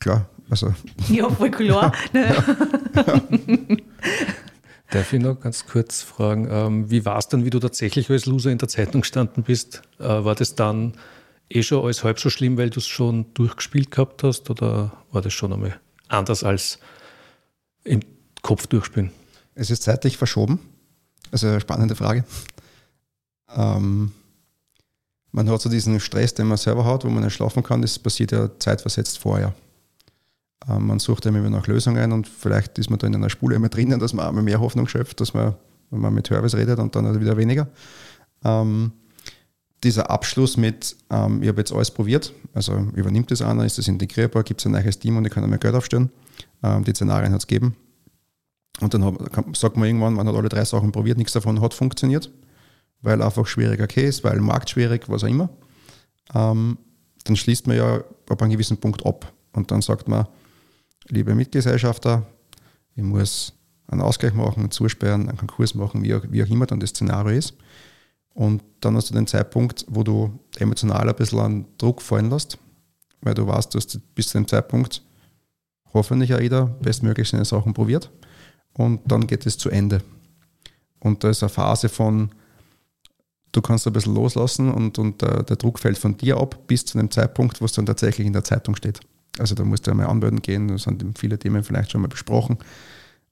Klar, 0.01 0.29
also. 0.51 0.75
Ja, 1.09 1.29
voll 1.31 1.51
klar. 1.51 1.93
ja. 2.13 2.45
Darf 4.91 5.13
ich 5.13 5.21
noch 5.21 5.41
ganz 5.41 5.67
kurz 5.67 6.03
fragen, 6.03 6.47
ähm, 6.51 6.91
wie 6.91 7.05
war 7.05 7.19
es 7.19 7.29
dann, 7.29 7.45
wie 7.45 7.51
du 7.51 7.59
tatsächlich 7.59 8.09
als 8.11 8.27
Loser 8.27 8.51
in 8.53 8.59
der 8.59 8.69
Zeitung 8.69 9.01
gestanden 9.01 9.43
bist? 9.43 9.83
Äh, 9.99 10.05
war 10.05 10.35
das 10.35 10.55
dann 10.55 10.93
eh 11.49 11.63
schon 11.63 11.85
alles 11.85 12.05
halb 12.05 12.19
so 12.19 12.31
schlimm, 12.31 12.57
weil 12.57 12.71
du 12.71 12.81
es 12.81 12.87
schon 12.87 13.33
durchgespielt 13.35 13.91
gehabt 13.91 14.23
hast 14.23 14.51
oder 14.51 14.93
war 15.11 15.23
das 15.23 15.33
schon 15.33 15.53
einmal 15.53 15.79
anders 16.09 16.45
als 16.45 16.79
im 17.85 18.01
Kopf 18.43 18.67
durchspielen? 18.67 19.11
Es 19.55 19.71
ist 19.71 19.83
zeitlich 19.83 20.17
verschoben. 20.17 20.59
Also 21.31 21.49
eine 21.49 21.61
spannende 21.61 21.97
Frage. 21.97 22.25
Ähm, 23.55 24.13
man 25.33 25.51
hat 25.51 25.61
so 25.61 25.69
diesen 25.69 25.99
Stress, 26.01 26.35
den 26.35 26.47
man 26.47 26.59
selber 26.59 26.85
hat, 26.85 27.05
wo 27.05 27.09
man 27.09 27.25
nicht 27.25 27.35
schlafen 27.35 27.63
kann, 27.63 27.83
das 27.83 27.99
passiert 27.99 28.33
ja 28.33 28.49
zeitversetzt 28.59 29.19
vorher. 29.19 29.55
Ähm, 30.69 30.87
man 30.87 30.99
sucht 30.99 31.27
immer 31.27 31.41
nach 31.51 31.67
Lösungen 31.67 32.13
und 32.13 32.29
vielleicht 32.29 32.79
ist 32.79 32.91
man 32.91 32.99
da 32.99 33.07
in 33.07 33.15
einer 33.15 33.31
Spule 33.31 33.57
immer 33.57 33.69
drinnen, 33.69 33.99
dass 34.01 34.13
man 34.13 34.27
einmal 34.27 34.45
mehr 34.45 34.61
Hoffnung 34.61 34.89
schöpft, 34.89 35.21
dass 35.21 35.35
man, 35.35 35.55
wenn 35.91 36.01
man 36.01 36.15
mit 36.15 36.27
Service 36.27 36.55
redet 36.55 36.79
und 36.79 36.95
dann 36.95 37.21
wieder 37.21 37.37
weniger. 37.37 37.69
Ähm, 38.45 38.93
dieser 39.85 40.11
Abschluss 40.11 40.57
mit, 40.57 40.97
ähm, 41.11 41.43
ich 41.43 41.49
habe 41.49 41.61
jetzt 41.61 41.73
alles 41.73 41.91
probiert, 41.91 42.33
also 42.53 42.77
übernimmt 42.95 43.31
das 43.31 43.43
einer, 43.43 43.65
ist 43.65 43.79
das 43.79 43.89
integrierbar, 43.89 44.43
gibt 44.43 44.61
es 44.61 44.67
ein 44.67 44.73
neues 44.73 44.99
Team 44.99 45.17
und 45.17 45.27
ich 45.27 45.33
kann 45.33 45.49
mehr 45.49 45.59
Geld 45.59 45.75
aufstellen. 45.75 46.11
Ähm, 46.63 46.85
die 46.85 46.93
Szenarien 46.93 47.33
hat 47.33 47.41
es 47.41 47.47
gegeben. 47.47 47.77
Und 48.81 48.95
dann 48.95 49.05
hab, 49.05 49.57
sagt 49.57 49.77
man 49.77 49.87
irgendwann, 49.87 50.15
man 50.15 50.27
hat 50.27 50.35
alle 50.35 50.49
drei 50.49 50.65
Sachen 50.65 50.91
probiert, 50.91 51.19
nichts 51.19 51.33
davon 51.33 51.61
hat 51.61 51.75
funktioniert, 51.75 52.31
weil 53.03 53.23
einfach 53.23 53.47
schwieriger 53.47 53.87
Case, 53.87 54.25
weil 54.25 54.41
Markt 54.41 54.71
schwierig, 54.71 55.09
was 55.09 55.23
auch 55.23 55.29
immer. 55.29 55.49
Ähm, 56.35 56.79
dann 57.25 57.37
schließt 57.37 57.67
man 57.67 57.77
ja 57.77 58.03
ab 58.29 58.43
einem 58.43 58.51
gewissen 58.51 58.79
Punkt 58.79 59.07
ab. 59.07 59.33
Und 59.53 59.71
dann 59.71 59.83
sagt 59.83 60.09
man, 60.09 60.27
liebe 61.09 61.35
Mitgesellschafter, 61.35 62.27
ich 62.97 63.03
muss 63.03 63.53
einen 63.87 64.01
Ausgleich 64.01 64.35
machen, 64.35 64.71
Zusperren, 64.71 65.29
einen 65.29 65.39
Konkurs 65.39 65.75
machen, 65.75 66.03
wie 66.03 66.15
auch, 66.15 66.23
wie 66.31 66.43
auch 66.43 66.49
immer 66.49 66.67
dann 66.67 66.81
das 66.81 66.91
Szenario 66.91 67.37
ist. 67.37 67.55
Und 68.35 68.63
dann 68.81 68.97
hast 68.97 69.11
du 69.11 69.15
den 69.15 69.27
Zeitpunkt, 69.27 69.87
wo 69.89 70.03
du 70.03 70.39
emotional 70.59 71.09
ein 71.09 71.15
bisschen 71.15 71.39
an 71.39 71.67
Druck 71.79 72.03
fallen 72.03 72.31
lässt, 72.31 72.59
weil 73.23 73.35
du 73.35 73.47
weißt, 73.47 73.73
du 73.73 73.79
hast 73.79 74.01
bis 74.15 74.29
zu 74.29 74.39
dem 74.39 74.49
Zeitpunkt 74.49 75.03
hoffentlich 75.93 76.35
auch 76.35 76.41
jeder 76.41 76.67
bestmöglich 76.67 77.29
seine 77.29 77.45
Sachen 77.45 77.73
probiert 77.73 78.11
und 78.73 79.01
dann 79.07 79.27
geht 79.27 79.47
es 79.47 79.57
zu 79.57 79.71
Ende. 79.71 80.03
Und 80.99 81.23
da 81.23 81.31
ist 81.31 81.43
eine 81.43 81.51
Phase 81.51 81.89
von, 81.89 82.31
du 83.53 83.63
kannst 83.63 83.87
ein 83.87 83.93
bisschen 83.93 84.15
loslassen 84.15 84.73
und, 84.73 84.99
und 84.99 85.23
der, 85.23 85.45
der 85.45 85.57
Druck 85.57 85.79
fällt 85.79 85.99
von 85.99 86.17
dir 86.17 86.39
ab 86.39 86.67
bis 86.67 86.85
zu 86.85 86.99
dem 86.99 87.11
Zeitpunkt, 87.11 87.61
wo 87.61 87.67
es 87.67 87.73
dann 87.73 87.87
tatsächlich 87.87 88.27
in 88.27 88.33
der 88.33 88.45
Zeitung 88.45 88.75
steht. 88.75 89.01
Also 89.39 89.55
da 89.55 89.65
musst 89.65 89.87
du 89.87 89.93
einmal 89.93 90.07
anmelden 90.07 90.43
gehen, 90.43 90.69
da 90.69 90.79
sind 90.79 91.19
viele 91.19 91.39
Themen 91.39 91.63
vielleicht 91.63 91.93
schon 91.93 92.01
mal 92.01 92.09
besprochen. 92.09 92.59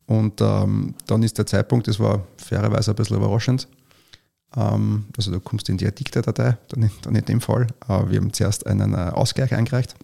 Und 0.07 0.41
ähm, 0.41 0.95
dann 1.07 1.23
ist 1.23 1.39
der 1.39 1.47
Zeitpunkt, 1.47 1.89
das 1.89 1.99
war 1.99 2.27
fairerweise 2.37 2.91
ein 2.91 2.97
bisschen 2.97 3.17
überraschend, 3.17 3.69
also 4.61 5.31
du 5.31 5.41
kommst 5.41 5.69
in 5.69 5.79
die 5.79 5.87
Addicte-Datei, 5.87 6.59
dann, 6.69 6.91
dann, 7.03 7.15
in 7.15 7.25
dem 7.25 7.41
Fall. 7.41 7.67
Äh, 7.89 8.11
wir 8.11 8.19
haben 8.19 8.33
zuerst 8.33 8.67
einen 8.67 8.95
äh, 8.95 9.11
Ausgleich 9.13 9.55
eingereicht. 9.55 9.95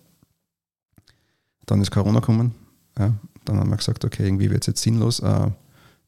Dann 1.66 1.82
ist 1.82 1.90
Corona 1.90 2.20
gekommen. 2.20 2.54
Ja. 2.98 3.14
Dann 3.44 3.58
haben 3.58 3.70
wir 3.70 3.76
gesagt, 3.76 4.04
okay, 4.04 4.26
irgendwie 4.26 4.50
wird 4.50 4.62
es 4.62 4.66
jetzt 4.68 4.82
sinnlos, 4.82 5.20
äh, 5.20 5.50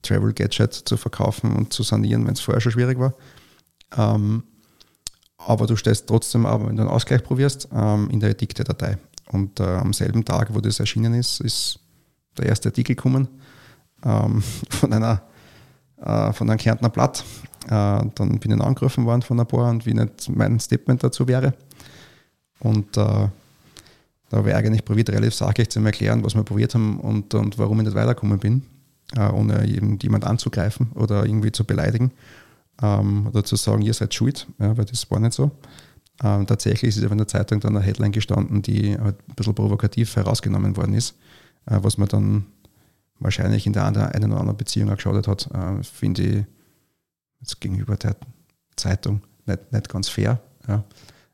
Travel 0.02 0.32
Gadget 0.32 0.72
zu 0.72 0.96
verkaufen 0.96 1.54
und 1.54 1.72
zu 1.72 1.82
sanieren, 1.82 2.26
wenn 2.26 2.32
es 2.32 2.40
vorher 2.40 2.60
schon 2.60 2.72
schwierig 2.72 2.98
war. 2.98 3.14
Ähm, 3.96 4.44
aber 5.36 5.66
du 5.66 5.76
stellst 5.76 6.06
trotzdem, 6.06 6.46
aber 6.46 6.68
wenn 6.68 6.76
du 6.76 6.82
einen 6.82 6.90
Ausgleich 6.90 7.22
probierst, 7.22 7.68
ähm, 7.72 8.08
in 8.10 8.20
der 8.20 8.30
Addicte-Datei. 8.30 8.98
Und 9.28 9.60
äh, 9.60 9.64
am 9.64 9.92
selben 9.92 10.24
Tag, 10.24 10.54
wo 10.54 10.60
das 10.60 10.80
erschienen 10.80 11.14
ist, 11.14 11.40
ist 11.40 11.78
der 12.38 12.46
erste 12.46 12.70
Artikel 12.70 12.96
gekommen 12.96 13.28
ähm, 14.04 14.42
von 14.70 14.92
einer 14.92 15.22
äh, 16.00 16.32
von 16.32 16.48
einem 16.48 16.58
Kärntner 16.58 16.88
Blatt, 16.88 17.24
dann 17.68 18.38
bin 18.40 18.52
ich 18.52 18.60
angerufen 18.60 19.04
worden 19.04 19.22
von 19.22 19.38
ein 19.38 19.46
paar 19.46 19.70
und 19.70 19.84
wie 19.86 19.94
nicht 19.94 20.28
mein 20.34 20.58
Statement 20.58 21.04
dazu 21.04 21.28
wäre. 21.28 21.54
Und 22.60 22.96
äh, 22.96 23.28
da 24.30 24.36
habe 24.36 24.50
ich 24.50 24.54
eigentlich 24.54 24.84
probiert, 24.84 25.10
relativ 25.10 25.34
sachlich 25.34 25.68
zu 25.68 25.80
erklären, 25.80 26.24
was 26.24 26.34
wir 26.34 26.44
probiert 26.44 26.74
haben 26.74 27.00
und, 27.00 27.34
und 27.34 27.58
warum 27.58 27.80
ich 27.80 27.86
nicht 27.86 27.96
weitergekommen 27.96 28.38
bin, 28.38 28.62
äh, 29.16 29.28
ohne 29.28 29.66
jemand 29.66 30.24
anzugreifen 30.24 30.92
oder 30.94 31.26
irgendwie 31.26 31.52
zu 31.52 31.64
beleidigen 31.64 32.12
ähm, 32.80 33.26
oder 33.26 33.44
zu 33.44 33.56
sagen, 33.56 33.82
ihr 33.82 33.94
seid 33.94 34.14
schuld, 34.14 34.46
ja, 34.58 34.76
weil 34.76 34.84
das 34.84 35.10
war 35.10 35.18
nicht 35.18 35.32
so. 35.32 35.50
Ähm, 36.22 36.46
tatsächlich 36.46 36.96
ist 36.96 37.02
aber 37.02 37.12
in 37.12 37.18
der 37.18 37.28
Zeitung 37.28 37.60
dann 37.60 37.76
eine 37.76 37.84
Headline 37.84 38.12
gestanden, 38.12 38.62
die 38.62 38.96
halt 38.98 39.16
ein 39.28 39.34
bisschen 39.34 39.54
provokativ 39.54 40.14
herausgenommen 40.16 40.76
worden 40.76 40.94
ist, 40.94 41.16
äh, 41.66 41.78
was 41.82 41.98
man 41.98 42.08
dann 42.08 42.46
wahrscheinlich 43.18 43.66
in 43.66 43.72
der 43.72 43.84
einen 43.84 43.96
oder 43.96 44.40
anderen 44.40 44.56
Beziehung 44.56 44.90
auch 44.90 44.96
geschadet 44.96 45.26
hat, 45.26 45.50
äh, 45.52 45.82
finde 45.82 46.22
ich 46.22 46.44
jetzt 47.40 47.60
gegenüber 47.60 47.96
der 47.96 48.16
Zeitung 48.76 49.22
nicht, 49.46 49.72
nicht 49.72 49.88
ganz 49.88 50.08
fair. 50.08 50.40
Ja. 50.68 50.84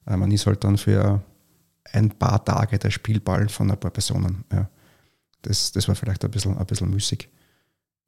Äh, 0.07 0.17
man 0.17 0.31
ist 0.31 0.47
halt 0.47 0.65
dann 0.65 0.79
für 0.79 1.23
ein 1.93 2.11
paar 2.11 2.45
Tage 2.45 2.79
der 2.79 2.91
Spielball 2.91 3.49
von 3.49 3.71
ein 3.71 3.79
paar 3.79 3.91
Personen. 3.91 4.45
Ja. 4.53 4.69
Das, 5.43 5.73
das 5.73 5.87
war 5.89 5.95
vielleicht 5.95 6.25
ein 6.25 6.31
bisschen, 6.31 6.57
ein 6.57 6.67
bisschen 6.67 6.91
müßig. 6.91 7.29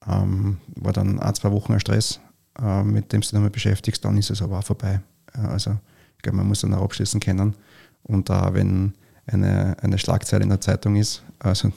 Ähm, 0.06 0.58
war 0.76 0.92
dann 0.92 1.18
ein, 1.18 1.34
zwei 1.34 1.50
Wochen 1.52 1.72
ein 1.72 1.80
Stress, 1.80 2.20
äh, 2.60 2.82
mit 2.82 3.12
dem 3.12 3.20
du 3.20 3.24
dich 3.26 3.30
damit 3.32 3.52
beschäftigst, 3.52 4.04
dann 4.04 4.16
ist 4.16 4.30
es 4.30 4.42
aber 4.42 4.58
auch 4.58 4.64
vorbei. 4.64 5.00
Ja, 5.36 5.48
also 5.48 5.76
ich 6.16 6.22
glaube, 6.22 6.38
man 6.38 6.48
muss 6.48 6.60
dann 6.60 6.74
auch 6.74 6.84
abschließen 6.84 7.20
können. 7.20 7.54
Und 8.02 8.28
da, 8.28 8.54
wenn 8.54 8.94
eine, 9.26 9.76
eine 9.82 9.98
Schlagzeile 9.98 10.44
in 10.44 10.48
der 10.48 10.60
Zeitung 10.60 10.96
ist, 10.96 11.22
also 11.38 11.72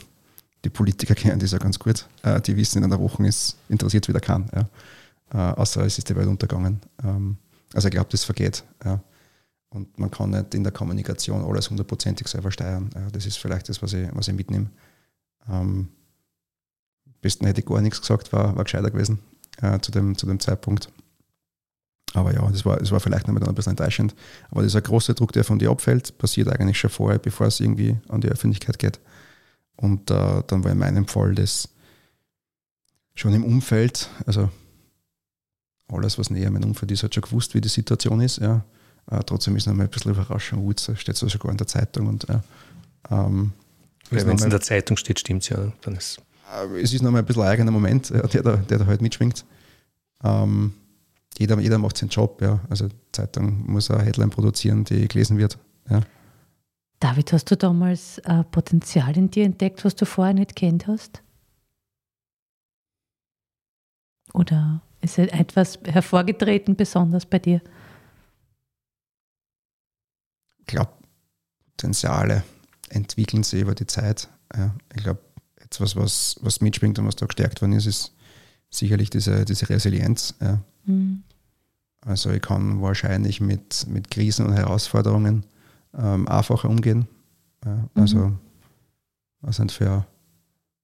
die 0.63 0.69
Politiker 0.69 1.15
kennen 1.15 1.39
das 1.39 1.51
ja 1.51 1.57
ganz 1.57 1.77
gut, 1.77 2.07
äh, 2.23 2.39
die 2.41 2.55
wissen, 2.55 2.77
in 2.77 2.85
einer 2.85 2.99
Woche 2.99 3.25
ist 3.25 3.57
interessiert 3.69 4.07
wieder 4.07 4.19
keinen. 4.19 4.49
Ja 4.55 4.69
äh, 5.33 5.37
außer 5.37 5.85
es 5.85 5.97
ist 5.97 6.09
die 6.09 6.15
Welt 6.15 6.27
untergegangen. 6.27 6.81
Ähm, 7.03 7.37
also 7.73 7.87
ich 7.87 7.93
glaube, 7.93 8.09
das 8.11 8.23
vergeht. 8.23 8.63
Ja. 8.83 9.01
Und 9.69 9.97
man 9.97 10.11
kann 10.11 10.31
nicht 10.31 10.53
in 10.53 10.63
der 10.63 10.73
Kommunikation 10.73 11.43
alles 11.43 11.69
hundertprozentig 11.69 12.27
selber 12.27 12.51
steuern. 12.51 12.89
Ja, 12.93 13.09
das 13.11 13.25
ist 13.25 13.37
vielleicht 13.37 13.69
das, 13.69 13.81
was 13.81 13.93
ich, 13.93 14.09
was 14.13 14.27
ich 14.27 14.35
mitnehme. 14.35 14.69
Ähm, 15.49 15.87
besten 17.21 17.45
hätte 17.45 17.61
ich 17.61 17.67
gar 17.67 17.81
nichts 17.81 18.01
gesagt, 18.01 18.33
war, 18.33 18.55
war 18.55 18.63
gescheiter 18.63 18.91
gewesen 18.91 19.19
äh, 19.61 19.79
zu, 19.79 19.91
dem, 19.91 20.17
zu 20.17 20.25
dem 20.25 20.39
Zeitpunkt. 20.39 20.89
Aber 22.13 22.33
ja, 22.33 22.45
das 22.49 22.65
war, 22.65 22.77
das 22.77 22.91
war 22.91 22.99
vielleicht 22.99 23.27
noch 23.27 23.35
ein 23.35 23.55
bisschen 23.55 23.71
enttäuschend. 23.71 24.15
Aber 24.49 24.63
dieser 24.63 24.81
große 24.81 25.13
Druck, 25.13 25.31
der 25.31 25.45
von 25.45 25.59
dir 25.59 25.69
abfällt, 25.69 26.17
passiert 26.17 26.49
eigentlich 26.49 26.77
schon 26.77 26.89
vorher, 26.89 27.19
bevor 27.19 27.47
es 27.47 27.61
irgendwie 27.61 27.97
an 28.09 28.19
die 28.19 28.27
Öffentlichkeit 28.27 28.79
geht. 28.79 28.99
Und 29.77 30.11
äh, 30.11 30.43
dann 30.47 30.63
war 30.63 30.71
in 30.71 30.77
meinem 30.77 31.07
Fall 31.07 31.35
das 31.35 31.69
schon 33.15 33.33
im 33.33 33.45
Umfeld, 33.45 34.09
also 34.25 34.49
alles, 35.91 36.17
was 36.17 36.29
näher 36.29 36.51
mein 36.51 36.63
Umfeld 36.63 36.91
ist, 36.91 37.03
hat 37.03 37.13
schon 37.13 37.23
gewusst, 37.23 37.53
wie 37.53 37.61
die 37.61 37.69
Situation 37.69 38.21
ist. 38.21 38.37
Ja. 38.37 38.63
Äh, 39.09 39.19
trotzdem 39.25 39.55
ist 39.55 39.63
es 39.63 39.67
nochmal 39.67 39.87
ein 39.87 39.89
bisschen 39.89 40.11
überraschend. 40.11 40.61
Gut, 40.61 40.91
steht 40.95 41.15
so 41.15 41.27
sogar 41.27 41.51
in 41.51 41.57
der 41.57 41.67
Zeitung. 41.67 42.07
Und, 42.07 42.29
äh, 42.29 42.39
ähm, 43.09 43.53
also 44.09 44.27
wenn 44.27 44.35
es 44.35 44.43
in 44.43 44.49
der 44.49 44.61
Zeitung 44.61 44.97
steht, 44.97 45.19
stimmt 45.19 45.43
es 45.43 45.49
ja. 45.49 45.71
Dann 45.81 45.95
ist 45.95 46.21
äh, 46.51 46.81
es 46.81 46.93
ist 46.93 47.01
nochmal 47.01 47.21
ein 47.21 47.25
bisschen 47.25 47.43
ein 47.43 47.49
eigener 47.49 47.71
Moment, 47.71 48.09
ja, 48.09 48.21
der, 48.21 48.43
da, 48.43 48.55
der 48.57 48.79
da 48.79 48.85
halt 48.85 49.01
mitschwingt. 49.01 49.45
Ähm, 50.23 50.73
jeder, 51.37 51.59
jeder 51.59 51.77
macht 51.77 51.97
seinen 51.97 52.09
Job. 52.09 52.41
Ja. 52.41 52.59
Also 52.69 52.89
Zeitung 53.11 53.63
muss 53.71 53.89
eine 53.89 54.03
Headline 54.03 54.29
produzieren, 54.29 54.83
die 54.83 55.07
gelesen 55.07 55.37
wird. 55.37 55.57
Ja. 55.89 56.01
David, 56.99 57.33
hast 57.33 57.49
du 57.49 57.57
damals 57.57 58.19
äh, 58.19 58.43
Potenzial 58.43 59.17
in 59.17 59.31
dir 59.31 59.45
entdeckt, 59.45 59.83
was 59.83 59.95
du 59.95 60.05
vorher 60.05 60.35
nicht 60.35 60.55
kennt 60.55 60.87
hast? 60.87 61.23
Oder 64.33 64.81
ist 65.01 65.17
etwas 65.17 65.79
hervorgetreten 65.83 66.75
besonders 66.75 67.25
bei 67.25 67.39
dir? 67.39 67.61
Ich 70.59 70.65
glaube, 70.67 70.91
Potenziale 71.77 72.43
entwickeln 72.89 73.43
sich 73.43 73.61
über 73.61 73.73
die 73.73 73.87
Zeit. 73.87 74.29
Ja, 74.55 74.75
ich 74.95 75.03
glaube, 75.03 75.19
etwas, 75.57 75.95
was, 75.95 76.35
was 76.41 76.61
mitschwingt 76.61 76.99
und 76.99 77.07
was 77.07 77.15
da 77.15 77.25
gestärkt 77.25 77.61
worden 77.61 77.73
ist, 77.73 77.87
ist 77.87 78.13
sicherlich 78.69 79.09
diese, 79.09 79.45
diese 79.45 79.69
Resilienz. 79.69 80.35
Ja. 80.39 80.59
Mhm. 80.85 81.23
Also 82.01 82.31
ich 82.31 82.41
kann 82.41 82.81
wahrscheinlich 82.81 83.41
mit, 83.41 83.87
mit 83.87 84.11
Krisen 84.11 84.45
und 84.45 84.53
Herausforderungen 84.53 85.45
ähm, 85.97 86.27
einfacher 86.27 86.69
umgehen. 86.69 87.07
Ja, 87.65 87.89
also, 87.95 88.17
mhm. 88.17 88.39
was 89.41 89.57
sind 89.57 89.71
für, 89.71 90.05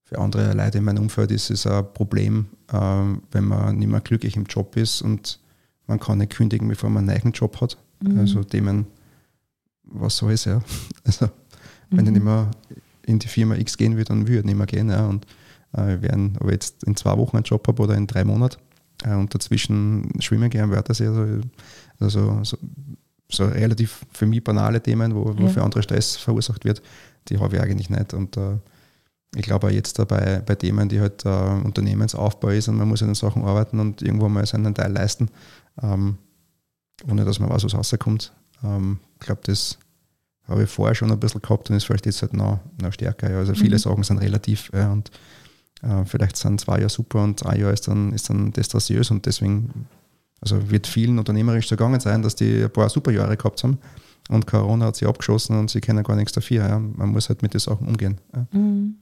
für 0.07 0.19
andere 0.19 0.53
Leute 0.53 0.77
in 0.77 0.85
meinem 0.85 1.03
Umfeld 1.03 1.31
ist 1.31 1.49
es 1.49 1.67
ein 1.67 1.85
Problem, 1.93 2.45
ähm, 2.71 3.23
wenn 3.31 3.43
man 3.43 3.77
nicht 3.77 3.89
mehr 3.89 3.99
glücklich 3.99 4.37
im 4.37 4.45
Job 4.45 4.77
ist 4.77 5.01
und 5.01 5.37
man 5.85 5.99
kann 5.99 6.19
nicht 6.19 6.33
kündigen, 6.33 6.67
bevor 6.69 6.89
man 6.89 7.09
einen 7.09 7.19
neuen 7.21 7.33
Job 7.33 7.59
hat. 7.59 7.77
Mhm. 7.99 8.19
Also 8.19 8.41
Themen, 8.45 8.87
was 9.83 10.15
soll 10.15 10.31
es 10.31 10.45
ja? 10.45 10.61
Also, 11.03 11.29
wenn 11.89 12.01
mhm. 12.01 12.05
ich 12.05 12.11
nicht 12.13 12.23
mehr 12.23 12.51
in 13.05 13.19
die 13.19 13.27
Firma 13.27 13.55
X 13.55 13.75
gehen 13.75 13.97
will, 13.97 14.05
dann 14.05 14.27
würde 14.27 14.39
ich 14.39 14.45
nicht 14.45 14.57
mehr 14.57 14.65
gehen. 14.65 14.89
Ja. 14.89 15.07
Und 15.07 15.25
äh, 15.73 16.01
werden, 16.01 16.37
ob 16.39 16.47
ich 16.47 16.53
jetzt 16.53 16.85
in 16.85 16.95
zwei 16.95 17.17
Wochen 17.17 17.35
einen 17.35 17.43
Job 17.43 17.67
habe 17.67 17.83
oder 17.83 17.95
in 17.95 18.07
drei 18.07 18.23
Monaten 18.23 18.61
äh, 19.03 19.13
und 19.13 19.35
dazwischen 19.35 20.09
schwimmen 20.19 20.49
gehen, 20.49 20.71
wäre 20.71 20.83
das 20.83 20.99
ja 20.99 21.13
so, 21.13 21.41
also 21.99 22.43
so, 22.43 22.57
so 23.29 23.45
relativ 23.45 24.05
für 24.13 24.25
mich 24.25 24.41
banale 24.41 24.81
Themen, 24.81 25.13
wo, 25.13 25.37
wo 25.37 25.43
ja. 25.43 25.49
für 25.49 25.63
andere 25.63 25.83
Stress 25.83 26.15
verursacht 26.15 26.63
wird, 26.63 26.81
die 27.27 27.39
habe 27.39 27.57
ich 27.57 27.61
eigentlich 27.61 27.89
nicht. 27.89 28.13
Und 28.13 28.37
äh, 28.37 28.57
ich 29.37 29.45
glaube 29.45 29.67
auch 29.67 29.71
jetzt 29.71 29.99
dabei 29.99 30.41
bei 30.45 30.55
Themen, 30.55 30.89
die 30.89 30.99
halt 30.99 31.25
äh, 31.25 31.29
Unternehmensaufbau 31.29 32.49
ist 32.49 32.67
und 32.67 32.77
man 32.77 32.87
muss 32.87 33.01
an 33.01 33.09
den 33.09 33.15
Sachen 33.15 33.43
arbeiten 33.43 33.79
und 33.79 34.01
irgendwo 34.01 34.29
mal 34.29 34.45
seinen 34.45 34.73
Teil 34.73 34.91
leisten, 34.91 35.29
ähm, 35.81 36.17
ohne 37.09 37.23
dass 37.23 37.39
man 37.39 37.49
weiß, 37.49 37.63
was 37.63 37.75
rauskommt. 37.75 38.33
Ähm, 38.63 38.99
ich 39.19 39.25
glaube, 39.25 39.41
das 39.43 39.77
habe 40.47 40.63
ich 40.63 40.69
vorher 40.69 40.95
schon 40.95 41.11
ein 41.11 41.19
bisschen 41.19 41.41
gehabt 41.41 41.69
und 41.69 41.75
ist 41.75 41.85
vielleicht 41.85 42.05
jetzt 42.05 42.21
halt 42.21 42.33
noch, 42.33 42.59
noch 42.81 42.93
stärker. 42.93 43.29
Ja. 43.29 43.37
Also 43.37 43.53
viele 43.53 43.75
mhm. 43.75 43.79
Sachen 43.81 44.03
sind 44.03 44.17
relativ 44.19 44.71
ja, 44.73 44.91
und 44.91 45.11
äh, 45.83 46.05
vielleicht 46.05 46.37
sind 46.37 46.59
zwei 46.59 46.77
Jahre 46.77 46.89
super 46.89 47.23
und 47.23 47.45
ein 47.45 47.59
Jahr 47.59 47.73
ist 47.73 47.87
dann, 47.87 48.13
ist 48.13 48.29
dann 48.29 48.51
destrasiös 48.53 49.11
und 49.11 49.25
deswegen 49.25 49.87
also 50.41 50.69
wird 50.69 50.87
vielen 50.87 51.19
unternehmerisch 51.19 51.67
so 51.67 51.75
gegangen 51.75 51.99
sein, 51.99 52.21
dass 52.21 52.35
die 52.35 52.63
ein 52.63 52.71
paar 52.71 52.89
super 52.89 53.11
Jahre 53.11 53.37
gehabt 53.37 53.63
haben 53.63 53.77
und 54.29 54.47
Corona 54.47 54.87
hat 54.87 54.95
sie 54.95 55.05
abgeschossen 55.05 55.57
und 55.57 55.69
sie 55.69 55.81
kennen 55.81 56.03
gar 56.03 56.15
nichts 56.15 56.33
dafür. 56.33 56.67
Ja. 56.67 56.79
Man 56.79 57.09
muss 57.09 57.29
halt 57.29 57.41
mit 57.41 57.53
den 57.53 57.59
Sachen 57.59 57.87
umgehen. 57.87 58.17
Ja. 58.33 58.47
Mhm. 58.51 58.95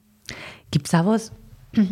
Gibt 0.72 0.88
es 0.88 0.94
auch 0.94 1.06
was, 1.06 1.32
äh, 1.74 1.84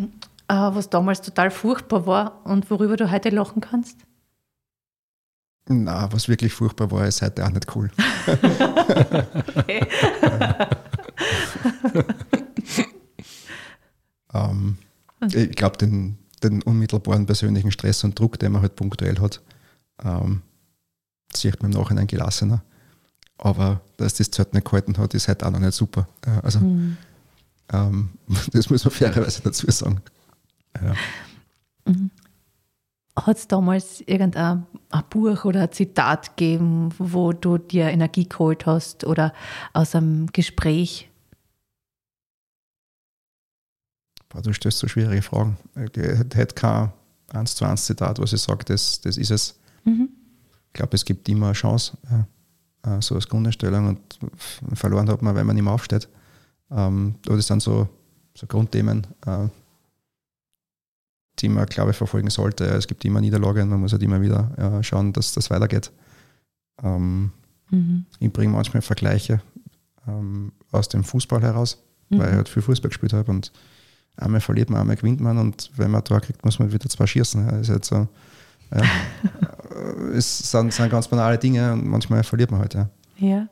was 0.48 0.90
damals 0.90 1.22
total 1.22 1.50
furchtbar 1.50 2.06
war 2.06 2.44
und 2.44 2.70
worüber 2.70 2.96
du 2.96 3.10
heute 3.10 3.30
lachen 3.30 3.60
kannst? 3.60 3.98
Na, 5.66 6.12
was 6.12 6.28
wirklich 6.28 6.52
furchtbar 6.52 6.90
war, 6.90 7.06
ist 7.06 7.22
heute 7.22 7.46
auch 7.46 7.50
nicht 7.50 7.74
cool. 7.74 7.90
ähm, 14.34 14.78
ich 15.32 15.56
glaube, 15.56 15.78
den, 15.78 16.18
den 16.42 16.62
unmittelbaren 16.62 17.26
persönlichen 17.26 17.70
Stress 17.70 18.04
und 18.04 18.18
Druck, 18.18 18.38
den 18.38 18.52
man 18.52 18.62
halt 18.62 18.76
punktuell 18.76 19.18
hat, 19.20 19.40
ähm, 20.02 20.42
sieht 21.32 21.62
man 21.62 21.72
im 21.72 21.78
Nachhinein 21.78 22.06
gelassener. 22.06 22.62
Aber 23.38 23.80
dass 23.96 24.14
das 24.14 24.30
Zeit 24.30 24.54
nicht 24.54 24.64
gehalten 24.64 24.96
hat, 24.98 25.14
ist 25.14 25.28
halt 25.28 25.42
auch 25.42 25.50
noch 25.50 25.58
nicht 25.58 25.72
super. 25.72 26.08
Also, 26.42 26.60
mhm. 26.60 26.96
Ähm, 27.72 28.10
das 28.52 28.70
muss 28.70 28.84
man 28.84 28.92
fairerweise 28.92 29.42
dazu 29.42 29.70
sagen. 29.70 30.00
Ja. 30.82 30.94
Mhm. 31.86 32.10
Hat 33.16 33.36
es 33.36 33.46
damals 33.46 34.00
irgendein 34.00 34.66
ein 34.90 35.04
Buch 35.08 35.44
oder 35.44 35.62
ein 35.62 35.72
Zitat 35.72 36.36
gegeben, 36.36 36.92
wo 36.98 37.32
du 37.32 37.58
dir 37.58 37.86
Energie 37.86 38.28
geholt 38.28 38.66
hast 38.66 39.04
oder 39.04 39.32
aus 39.72 39.94
einem 39.94 40.26
Gespräch? 40.32 41.08
Boah, 44.28 44.42
du 44.42 44.52
stellst 44.52 44.78
so 44.78 44.88
schwierige 44.88 45.22
Fragen. 45.22 45.56
Ich 45.76 46.02
hätte 46.02 46.54
kein 46.56 46.92
1 47.28 47.54
zu 47.54 47.64
1 47.64 47.86
Zitat, 47.86 48.18
was 48.18 48.32
ich 48.32 48.40
sage, 48.40 48.64
das, 48.64 49.00
das 49.00 49.16
ist 49.16 49.30
es. 49.30 49.60
Mhm. 49.84 50.08
Ich 50.68 50.72
glaube, 50.72 50.96
es 50.96 51.04
gibt 51.04 51.28
immer 51.28 51.46
eine 51.46 51.54
Chance, 51.54 51.96
ja, 52.10 53.00
so 53.00 53.14
als 53.14 53.28
Grundeinstellung 53.28 53.86
und 53.86 54.18
verloren 54.74 55.08
hat 55.08 55.22
man, 55.22 55.36
wenn 55.36 55.46
man 55.46 55.54
nicht 55.54 55.64
mehr 55.64 55.72
aufsteht. 55.72 56.08
Ähm, 56.70 57.16
das 57.24 57.46
sind 57.46 57.62
so, 57.62 57.88
so 58.34 58.46
Grundthemen, 58.46 59.06
äh, 59.26 59.48
die 61.40 61.48
man, 61.48 61.66
glaube 61.66 61.90
ich, 61.90 61.96
verfolgen 61.96 62.30
sollte. 62.30 62.64
Es 62.64 62.86
gibt 62.86 63.04
immer 63.04 63.20
Niederlagen, 63.20 63.68
man 63.68 63.80
muss 63.80 63.92
halt 63.92 64.02
immer 64.02 64.20
wieder 64.20 64.52
ja, 64.56 64.82
schauen, 64.82 65.12
dass 65.12 65.32
das 65.32 65.50
weitergeht. 65.50 65.90
Ähm, 66.82 67.32
mhm. 67.70 68.06
Ich 68.18 68.32
bringe 68.32 68.52
manchmal 68.52 68.82
Vergleiche 68.82 69.40
ähm, 70.06 70.52
aus 70.70 70.88
dem 70.88 71.04
Fußball 71.04 71.42
heraus, 71.42 71.82
mhm. 72.08 72.18
weil 72.18 72.28
ich 72.30 72.34
halt 72.36 72.48
viel 72.48 72.62
Fußball 72.62 72.88
gespielt 72.88 73.12
habe 73.12 73.30
und 73.30 73.52
einmal 74.16 74.40
verliert 74.40 74.70
man, 74.70 74.80
einmal 74.80 74.96
gewinnt 74.96 75.20
man 75.20 75.38
und 75.38 75.70
wenn 75.76 75.90
man 75.90 76.00
ein 76.00 76.04
Tor 76.04 76.20
kriegt, 76.20 76.44
muss 76.44 76.58
man 76.58 76.72
wieder 76.72 76.88
zwei 76.88 77.06
schießen. 77.06 77.46
Ja, 77.46 77.56
ist 77.58 77.70
halt 77.70 77.84
so, 77.84 78.08
ja, 78.74 78.82
es 80.14 80.38
sind, 80.50 80.72
sind, 80.72 80.90
ganz 80.90 81.08
banale 81.08 81.38
Dinge 81.38 81.72
und 81.72 81.86
manchmal 81.86 82.22
verliert 82.22 82.50
man 82.50 82.60
halt. 82.60 82.74
Ja. 82.74 82.88
Ja, 83.16 83.48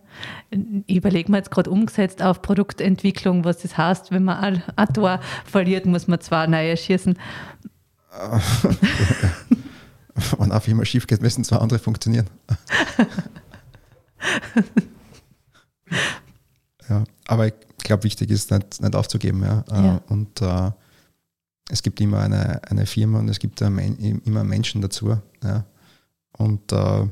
ich 0.87 0.96
überlege 0.96 1.31
mir 1.31 1.38
jetzt 1.38 1.53
gerade 1.53 1.70
umgesetzt 1.70 2.20
auf 2.20 2.42
Produktentwicklung, 2.42 3.44
was 3.44 3.59
das 3.59 3.79
heißt, 3.79 4.11
wenn 4.11 4.25
man 4.25 4.38
ein, 4.38 4.62
ein 4.75 4.88
Tor 4.88 5.20
verliert, 5.44 5.87
muss 5.87 6.09
man 6.09 6.20
zwei 6.20 6.48
neue 6.48 6.77
schießen. 6.77 7.16
Wenn 10.38 10.53
auch 10.53 10.66
immer 10.66 10.85
schief 10.85 11.07
geht, 11.07 11.22
müssen 11.22 11.44
zwei 11.44 11.57
andere 11.57 11.79
funktionieren. 11.79 12.29
ja, 16.88 17.05
aber 17.27 17.46
ich 17.46 17.55
glaube, 17.79 18.05
wichtig 18.05 18.31
ist 18.31 18.51
nicht, 18.51 18.83
nicht 18.83 18.94
aufzugeben. 18.94 19.42
Ja. 19.42 19.64
ja. 19.70 20.03
Und 20.09 20.42
äh, 20.42 20.70
es 21.70 21.83
gibt 21.83 21.98
immer 22.01 22.20
eine, 22.20 22.61
eine 22.68 22.87
Firma 22.87 23.20
und 23.20 23.29
es 23.29 23.38
gibt 23.38 23.61
immer 23.61 24.44
Menschen 24.44 24.83
dazu. 24.83 25.18
Ja. 25.42 25.64
Und 26.37 26.72
äh, 26.72 27.07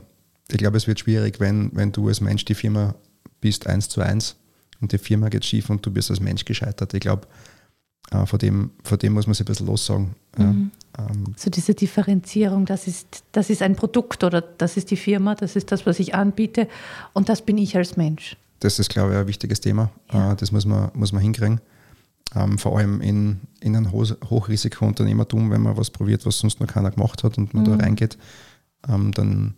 ich 0.52 0.58
glaube, 0.58 0.76
es 0.76 0.86
wird 0.86 1.00
schwierig, 1.00 1.40
wenn, 1.40 1.70
wenn 1.74 1.92
du 1.92 2.08
als 2.08 2.20
Mensch 2.20 2.44
die 2.44 2.54
Firma 2.54 2.94
bist, 3.40 3.66
eins 3.66 3.88
zu 3.88 4.00
eins, 4.00 4.36
und 4.80 4.92
die 4.92 4.98
Firma 4.98 5.28
geht 5.28 5.44
schief 5.44 5.70
und 5.70 5.84
du 5.84 5.90
bist 5.90 6.10
als 6.10 6.20
Mensch 6.20 6.44
gescheitert. 6.44 6.94
Ich 6.94 7.00
glaube, 7.00 7.26
äh, 8.10 8.26
von, 8.26 8.38
dem, 8.38 8.70
von 8.82 8.98
dem 8.98 9.12
muss 9.12 9.26
man 9.26 9.34
sich 9.34 9.42
ein 9.42 9.46
bisschen 9.46 9.66
lossagen. 9.66 10.14
Mhm. 10.36 10.70
Ähm, 10.98 11.34
so 11.36 11.50
diese 11.50 11.74
Differenzierung, 11.74 12.64
das 12.64 12.86
ist, 12.86 13.24
das 13.32 13.50
ist 13.50 13.62
ein 13.62 13.76
Produkt 13.76 14.24
oder 14.24 14.40
das 14.40 14.76
ist 14.76 14.90
die 14.90 14.96
Firma, 14.96 15.34
das 15.34 15.56
ist 15.56 15.70
das, 15.70 15.86
was 15.86 16.00
ich 16.00 16.14
anbiete 16.14 16.66
und 17.12 17.28
das 17.28 17.42
bin 17.42 17.58
ich 17.58 17.76
als 17.76 17.96
Mensch. 17.96 18.36
Das 18.60 18.78
ist, 18.78 18.90
glaube 18.90 19.12
ich, 19.12 19.18
ein 19.18 19.26
wichtiges 19.26 19.60
Thema. 19.60 19.90
Ja. 20.12 20.32
Äh, 20.32 20.36
das 20.36 20.52
muss 20.52 20.64
man, 20.64 20.90
muss 20.94 21.12
man 21.12 21.22
hinkriegen. 21.22 21.60
Ähm, 22.34 22.58
vor 22.58 22.78
allem 22.78 23.00
in, 23.00 23.40
in 23.60 23.76
einem 23.76 23.90
Ho 23.92 24.04
Hochrisikounternehmertum, 24.04 25.50
wenn 25.50 25.62
man 25.62 25.76
was 25.76 25.90
probiert, 25.90 26.24
was 26.26 26.38
sonst 26.38 26.60
noch 26.60 26.68
keiner 26.68 26.90
gemacht 26.90 27.24
hat 27.24 27.38
und 27.38 27.54
man 27.54 27.64
mhm. 27.64 27.78
da 27.78 27.84
reingeht, 27.84 28.18
ähm, 28.88 29.12
dann 29.12 29.54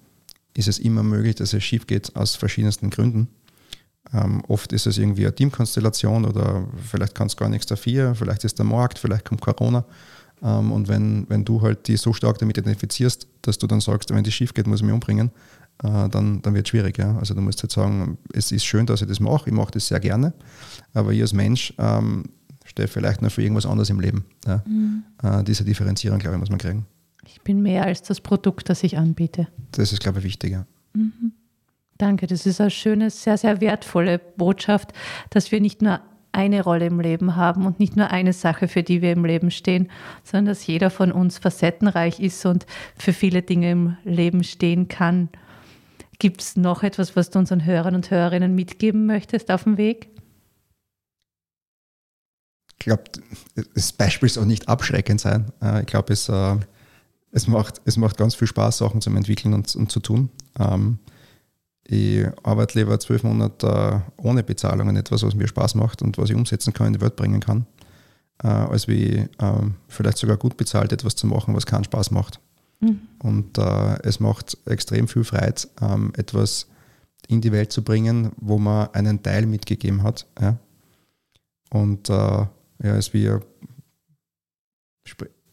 ist 0.56 0.68
es 0.68 0.78
immer 0.78 1.02
möglich, 1.02 1.36
dass 1.36 1.52
es 1.52 1.64
schief 1.64 1.86
geht 1.86 2.14
aus 2.16 2.36
verschiedensten 2.36 2.90
Gründen. 2.90 3.28
Ähm, 4.12 4.42
oft 4.48 4.72
ist 4.72 4.86
es 4.86 4.98
irgendwie 4.98 5.24
eine 5.24 5.34
Teamkonstellation 5.34 6.24
oder 6.24 6.66
vielleicht 6.90 7.14
kannst 7.14 7.36
du 7.36 7.44
gar 7.44 7.48
nichts 7.48 7.66
dafür, 7.66 8.14
vielleicht 8.14 8.44
ist 8.44 8.58
der 8.58 8.66
Markt, 8.66 8.98
vielleicht 8.98 9.24
kommt 9.24 9.40
Corona. 9.40 9.84
Ähm, 10.42 10.72
und 10.72 10.88
wenn, 10.88 11.28
wenn 11.28 11.44
du 11.44 11.62
halt 11.62 11.88
die 11.88 11.96
so 11.96 12.12
stark 12.12 12.38
damit 12.38 12.58
identifizierst, 12.58 13.26
dass 13.42 13.58
du 13.58 13.66
dann 13.66 13.80
sagst, 13.80 14.10
wenn 14.10 14.24
die 14.24 14.32
schief 14.32 14.52
geht, 14.54 14.66
muss 14.66 14.80
ich 14.80 14.86
mich 14.86 14.92
umbringen, 14.92 15.30
äh, 15.82 16.08
dann, 16.08 16.42
dann 16.42 16.54
wird 16.54 16.66
es 16.66 16.70
schwierig. 16.70 16.98
Ja? 16.98 17.16
Also 17.16 17.34
du 17.34 17.40
musst 17.40 17.62
halt 17.62 17.72
sagen, 17.72 18.18
es 18.32 18.52
ist 18.52 18.64
schön, 18.64 18.86
dass 18.86 19.02
ich 19.02 19.08
das 19.08 19.20
mache, 19.20 19.48
ich 19.48 19.54
mache 19.54 19.70
das 19.72 19.86
sehr 19.86 20.00
gerne, 20.00 20.34
aber 20.92 21.12
ich 21.12 21.20
als 21.22 21.32
Mensch 21.32 21.72
ähm, 21.78 22.24
stehe 22.64 22.88
vielleicht 22.88 23.22
noch 23.22 23.30
für 23.30 23.42
irgendwas 23.42 23.66
anderes 23.66 23.90
im 23.90 24.00
Leben. 24.00 24.24
Ja? 24.46 24.62
Mhm. 24.66 25.04
Äh, 25.22 25.44
diese 25.44 25.64
Differenzierung, 25.64 26.18
glaube 26.18 26.36
ich, 26.36 26.40
muss 26.40 26.50
man 26.50 26.58
kriegen. 26.58 26.86
Ich 27.26 27.40
bin 27.42 27.62
mehr 27.62 27.84
als 27.84 28.02
das 28.02 28.20
Produkt, 28.20 28.68
das 28.68 28.82
ich 28.82 28.98
anbiete. 28.98 29.48
Das 29.72 29.92
ist, 29.92 30.02
glaube 30.02 30.18
ich, 30.18 30.24
wichtig. 30.24 30.52
Ja. 30.52 30.66
Mhm. 30.94 31.32
Danke, 31.98 32.26
das 32.26 32.46
ist 32.46 32.60
eine 32.60 32.70
schöne, 32.70 33.10
sehr, 33.10 33.38
sehr 33.38 33.60
wertvolle 33.60 34.18
Botschaft, 34.18 34.92
dass 35.30 35.52
wir 35.52 35.60
nicht 35.60 35.82
nur 35.82 36.00
eine 36.32 36.62
Rolle 36.62 36.86
im 36.86 36.98
Leben 36.98 37.36
haben 37.36 37.66
und 37.66 37.78
nicht 37.78 37.96
nur 37.96 38.10
eine 38.10 38.32
Sache, 38.32 38.66
für 38.66 38.82
die 38.82 39.02
wir 39.02 39.12
im 39.12 39.24
Leben 39.24 39.50
stehen, 39.50 39.90
sondern 40.24 40.46
dass 40.46 40.66
jeder 40.66 40.90
von 40.90 41.12
uns 41.12 41.38
facettenreich 41.38 42.20
ist 42.20 42.44
und 42.46 42.66
für 42.96 43.12
viele 43.12 43.42
Dinge 43.42 43.70
im 43.70 43.96
Leben 44.04 44.42
stehen 44.42 44.88
kann. 44.88 45.28
Gibt 46.18 46.40
es 46.40 46.56
noch 46.56 46.82
etwas, 46.82 47.16
was 47.16 47.30
du 47.30 47.38
unseren 47.38 47.64
Hörern 47.64 47.94
und 47.94 48.10
Hörerinnen 48.10 48.54
mitgeben 48.54 49.06
möchtest 49.06 49.50
auf 49.50 49.64
dem 49.64 49.76
Weg? 49.76 50.08
Ich 52.78 52.86
glaube, 52.86 53.04
das 53.74 53.92
Beispiel 53.92 54.28
soll 54.28 54.46
nicht 54.46 54.68
abschreckend 54.68 55.20
sein. 55.20 55.52
Äh, 55.62 55.80
ich 55.80 55.86
glaube, 55.86 56.12
es, 56.12 56.28
äh, 56.28 56.56
es, 57.32 57.48
macht, 57.48 57.80
es 57.84 57.96
macht 57.96 58.18
ganz 58.18 58.34
viel 58.34 58.46
Spaß, 58.46 58.78
Sachen 58.78 59.00
zu 59.00 59.10
entwickeln 59.10 59.54
und, 59.54 59.74
und 59.74 59.90
zu 59.90 60.00
tun. 60.00 60.30
Ähm, 60.58 60.98
ich 61.84 62.24
arbeite 62.42 62.78
lieber 62.78 63.00
zwölf 63.00 63.24
Monate 63.24 64.02
ohne 64.16 64.42
Bezahlung 64.42 64.88
an 64.88 64.96
etwas, 64.96 65.22
was 65.24 65.34
mir 65.34 65.48
Spaß 65.48 65.74
macht 65.74 66.02
und 66.02 66.16
was 66.18 66.30
ich 66.30 66.36
umsetzen 66.36 66.72
kann, 66.72 66.88
in 66.88 66.92
die 66.92 67.00
Welt 67.00 67.16
bringen 67.16 67.40
kann, 67.40 67.66
äh, 68.42 68.48
als 68.48 68.86
wie 68.86 69.28
ähm, 69.40 69.74
vielleicht 69.88 70.18
sogar 70.18 70.36
gut 70.36 70.56
bezahlt 70.56 70.92
etwas 70.92 71.16
zu 71.16 71.26
machen, 71.26 71.56
was 71.56 71.66
keinen 71.66 71.84
Spaß 71.84 72.12
macht. 72.12 72.38
Mhm. 72.80 73.00
Und 73.18 73.58
äh, 73.58 74.02
es 74.02 74.20
macht 74.20 74.56
extrem 74.66 75.08
viel 75.08 75.24
Freude, 75.24 75.62
ähm, 75.80 76.12
etwas 76.16 76.68
in 77.28 77.40
die 77.40 77.52
Welt 77.52 77.72
zu 77.72 77.82
bringen, 77.82 78.32
wo 78.36 78.58
man 78.58 78.88
einen 78.92 79.22
Teil 79.22 79.46
mitgegeben 79.46 80.02
hat. 80.02 80.26
Ja? 80.40 80.58
Und 81.70 82.10
äh, 82.10 82.12
ja, 82.12 82.96
es 82.96 83.12
wie 83.14 83.38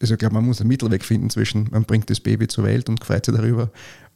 also 0.00 0.14
ich 0.14 0.18
glaube, 0.18 0.34
man 0.34 0.46
muss 0.46 0.60
einen 0.60 0.68
Mittelweg 0.68 1.04
finden 1.04 1.30
zwischen, 1.30 1.68
man 1.70 1.84
bringt 1.84 2.08
das 2.10 2.20
Baby 2.20 2.48
zur 2.48 2.64
Welt 2.64 2.88
und 2.88 3.04
freut 3.04 3.26
sich 3.26 3.34
darüber 3.34 3.70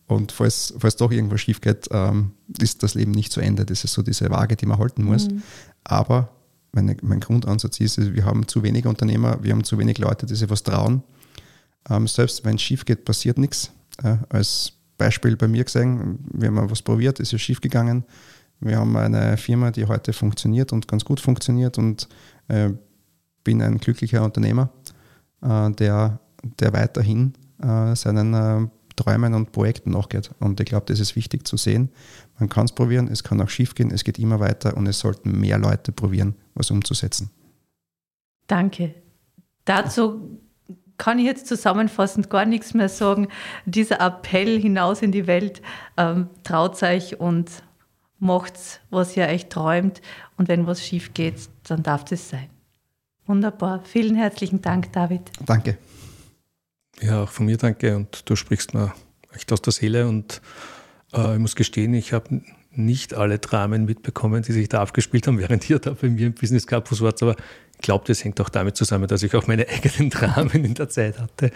und 0.07 0.33
falls, 0.33 0.75
falls 0.79 0.97
doch 0.97 1.11
irgendwas 1.11 1.40
schief 1.40 1.61
geht, 1.61 1.88
ähm, 1.90 2.33
ist 2.59 2.83
das 2.83 2.94
Leben 2.94 3.12
nicht 3.12 3.33
zu 3.33 3.40
Ende. 3.40 3.64
Das 3.64 3.85
ist 3.85 3.94
so 3.94 4.03
diese 4.03 4.29
Waage, 4.31 4.57
die 4.57 4.66
man 4.66 4.79
halten 4.79 5.05
muss. 5.05 5.29
Mhm. 5.29 5.42
Aber 5.83 6.31
meine, 6.73 6.97
mein 7.03 7.20
Grundansatz 7.20 7.81
ist, 7.81 8.14
wir 8.14 8.25
haben 8.25 8.47
zu 8.47 8.62
wenige 8.62 8.88
Unternehmer, 8.88 9.38
wir 9.42 9.53
haben 9.53 9.64
zu 9.64 9.79
wenig 9.79 9.99
Leute, 9.99 10.27
die 10.27 10.35
sich 10.35 10.51
was 10.51 10.62
trauen. 10.62 11.03
Ähm, 11.88 12.07
selbst 12.07 12.44
wenn 12.44 12.57
es 12.57 12.62
schief 12.62 12.85
geht, 12.85 13.05
passiert 13.05 13.38
nichts. 13.38 13.70
Äh, 14.03 14.16
als 14.29 14.73
Beispiel 14.99 15.37
bei 15.37 15.49
mir 15.49 15.64
gesehen, 15.64 16.18
wir 16.33 16.49
haben 16.49 16.70
was 16.70 16.83
probiert, 16.83 17.20
es 17.20 17.33
ist 17.33 17.40
schief 17.40 17.61
gegangen. 17.61 18.05
Wir 18.61 18.79
haben 18.79 18.97
eine 18.97 19.37
Firma, 19.37 19.70
die 19.70 19.87
heute 19.87 20.12
funktioniert 20.12 20.73
und 20.73 20.87
ganz 20.87 21.05
gut 21.05 21.20
funktioniert 21.20 21.79
und 21.79 22.09
äh, 22.49 22.70
bin 23.42 23.61
ein 23.61 23.79
glücklicher 23.79 24.23
Unternehmer, 24.23 24.70
der, 25.44 26.18
der 26.61 26.72
weiterhin 26.72 27.35
äh, 27.62 27.94
seinen 27.94 28.35
äh, 28.35 28.68
Träumen 28.96 29.35
und 29.35 29.52
Projekten 29.52 29.90
nachgeht. 29.90 30.30
Und 30.38 30.61
ich 30.61 30.66
glaube, 30.66 30.87
das 30.87 31.00
ist 31.00 31.16
wichtig 31.16 31.46
zu 31.46 31.57
sehen. 31.57 31.90
Man 32.38 32.48
kann 32.48 32.66
es 32.66 32.72
probieren, 32.72 33.09
es 33.09 33.24
kann 33.24 33.40
auch 33.40 33.48
schief 33.48 33.74
gehen, 33.74 33.90
es 33.90 34.04
geht 34.04 34.18
immer 34.18 34.40
weiter 34.40 34.76
und 34.76 34.87
es 34.87 35.00
sollten 35.00 35.40
mehr 35.40 35.59
Leute 35.59 35.92
probieren, 35.92 36.35
was 36.54 36.70
umzusetzen. 36.70 37.30
Danke. 38.46 38.94
Dazu 39.64 40.38
kann 40.96 41.18
ich 41.18 41.24
jetzt 41.24 41.46
zusammenfassend 41.46 42.30
gar 42.30 42.44
nichts 42.44 42.74
mehr 42.74 42.88
sagen. 42.88 43.28
Dieser 43.66 44.00
Appell 44.00 44.61
hinaus 44.61 45.02
in 45.02 45.12
die 45.12 45.26
Welt, 45.26 45.61
ähm, 45.96 46.28
traut 46.44 46.80
euch 46.83 47.18
und 47.18 47.50
macht, 48.18 48.80
was 48.90 49.16
ihr 49.16 49.26
euch 49.26 49.48
träumt. 49.48 50.00
Und 50.37 50.48
wenn 50.48 50.66
was 50.66 50.85
schief 50.85 51.14
geht, 51.14 51.48
dann 51.64 51.83
darf 51.83 52.11
es 52.12 52.28
sein. 52.28 52.48
Wunderbar. 53.26 53.82
Vielen 53.84 54.16
herzlichen 54.16 54.60
Dank, 54.60 54.92
David. 54.92 55.30
Danke. 55.44 55.78
Ja, 57.00 57.22
auch 57.22 57.30
von 57.30 57.46
mir 57.46 57.56
danke 57.56 57.96
und 57.96 58.28
du 58.28 58.37
sprichst 58.37 58.74
mir 58.74 58.92
echt 59.32 59.52
aus 59.52 59.62
der 59.62 59.72
Seele 59.72 60.06
und 60.06 60.40
äh, 61.12 61.34
ich 61.34 61.38
muss 61.38 61.56
gestehen, 61.56 61.94
ich 61.94 62.12
habe 62.12 62.42
nicht 62.70 63.14
alle 63.14 63.38
Dramen 63.38 63.84
mitbekommen, 63.84 64.42
die 64.42 64.52
sich 64.52 64.68
da 64.68 64.80
abgespielt 64.80 65.26
haben, 65.26 65.38
während 65.40 65.68
ihr 65.68 65.78
da 65.78 65.92
bei 65.92 66.08
mir 66.08 66.26
im 66.26 66.34
Business 66.34 66.66
Campus 66.66 67.00
wart, 67.00 67.22
aber 67.22 67.37
ich 67.72 67.78
glaube, 67.78 68.04
das 68.06 68.22
hängt 68.24 68.40
auch 68.40 68.48
damit 68.48 68.76
zusammen, 68.76 69.08
dass 69.08 69.22
ich 69.22 69.34
auch 69.34 69.46
meine 69.46 69.68
eigenen 69.68 70.10
Dramen 70.10 70.64
in 70.64 70.74
der 70.74 70.88
Zeit 70.88 71.18
hatte. 71.18 71.50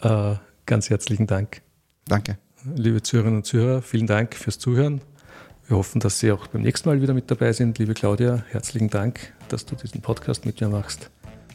Äh, 0.00 0.36
ganz 0.66 0.90
herzlichen 0.90 1.26
Dank. 1.26 1.62
Danke. 2.06 2.38
Liebe 2.74 3.02
Zuhörerinnen 3.02 3.38
und 3.38 3.44
Zuhörer, 3.44 3.82
vielen 3.82 4.06
Dank 4.06 4.34
fürs 4.34 4.58
Zuhören. 4.58 5.00
Wir 5.68 5.76
hoffen, 5.76 6.00
dass 6.00 6.18
Sie 6.18 6.32
auch 6.32 6.46
beim 6.46 6.62
nächsten 6.62 6.88
Mal 6.88 7.02
wieder 7.02 7.12
mit 7.12 7.30
dabei 7.30 7.52
sind. 7.52 7.78
Liebe 7.78 7.92
Claudia, 7.92 8.42
herzlichen 8.48 8.88
Dank, 8.88 9.34
dass 9.50 9.66
du 9.66 9.76
diesen 9.76 10.00
Podcast 10.00 10.46
mit 10.46 10.58
mir 10.62 10.68
machst. 10.70 11.10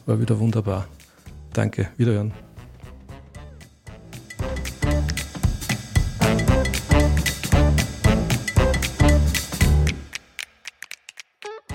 War 0.06 0.20
wieder 0.20 0.38
wunderbar. 0.38 0.86
Danke, 1.52 1.88
wiederhören. 1.96 2.32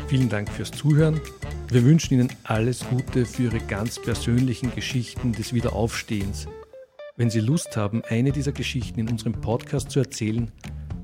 Vielen 0.07 0.29
Dank 0.29 0.49
fürs 0.49 0.71
Zuhören. 0.71 1.19
Wir 1.67 1.83
wünschen 1.83 2.13
Ihnen 2.13 2.31
alles 2.45 2.85
Gute 2.89 3.25
für 3.25 3.43
Ihre 3.43 3.59
ganz 3.59 4.01
persönlichen 4.01 4.73
Geschichten 4.73 5.33
des 5.33 5.53
Wiederaufstehens. 5.53 6.47
Wenn 7.17 7.29
Sie 7.29 7.41
Lust 7.41 7.75
haben, 7.75 8.01
eine 8.07 8.31
dieser 8.31 8.53
Geschichten 8.53 9.01
in 9.01 9.09
unserem 9.09 9.33
Podcast 9.33 9.91
zu 9.91 9.99
erzählen, 9.99 10.49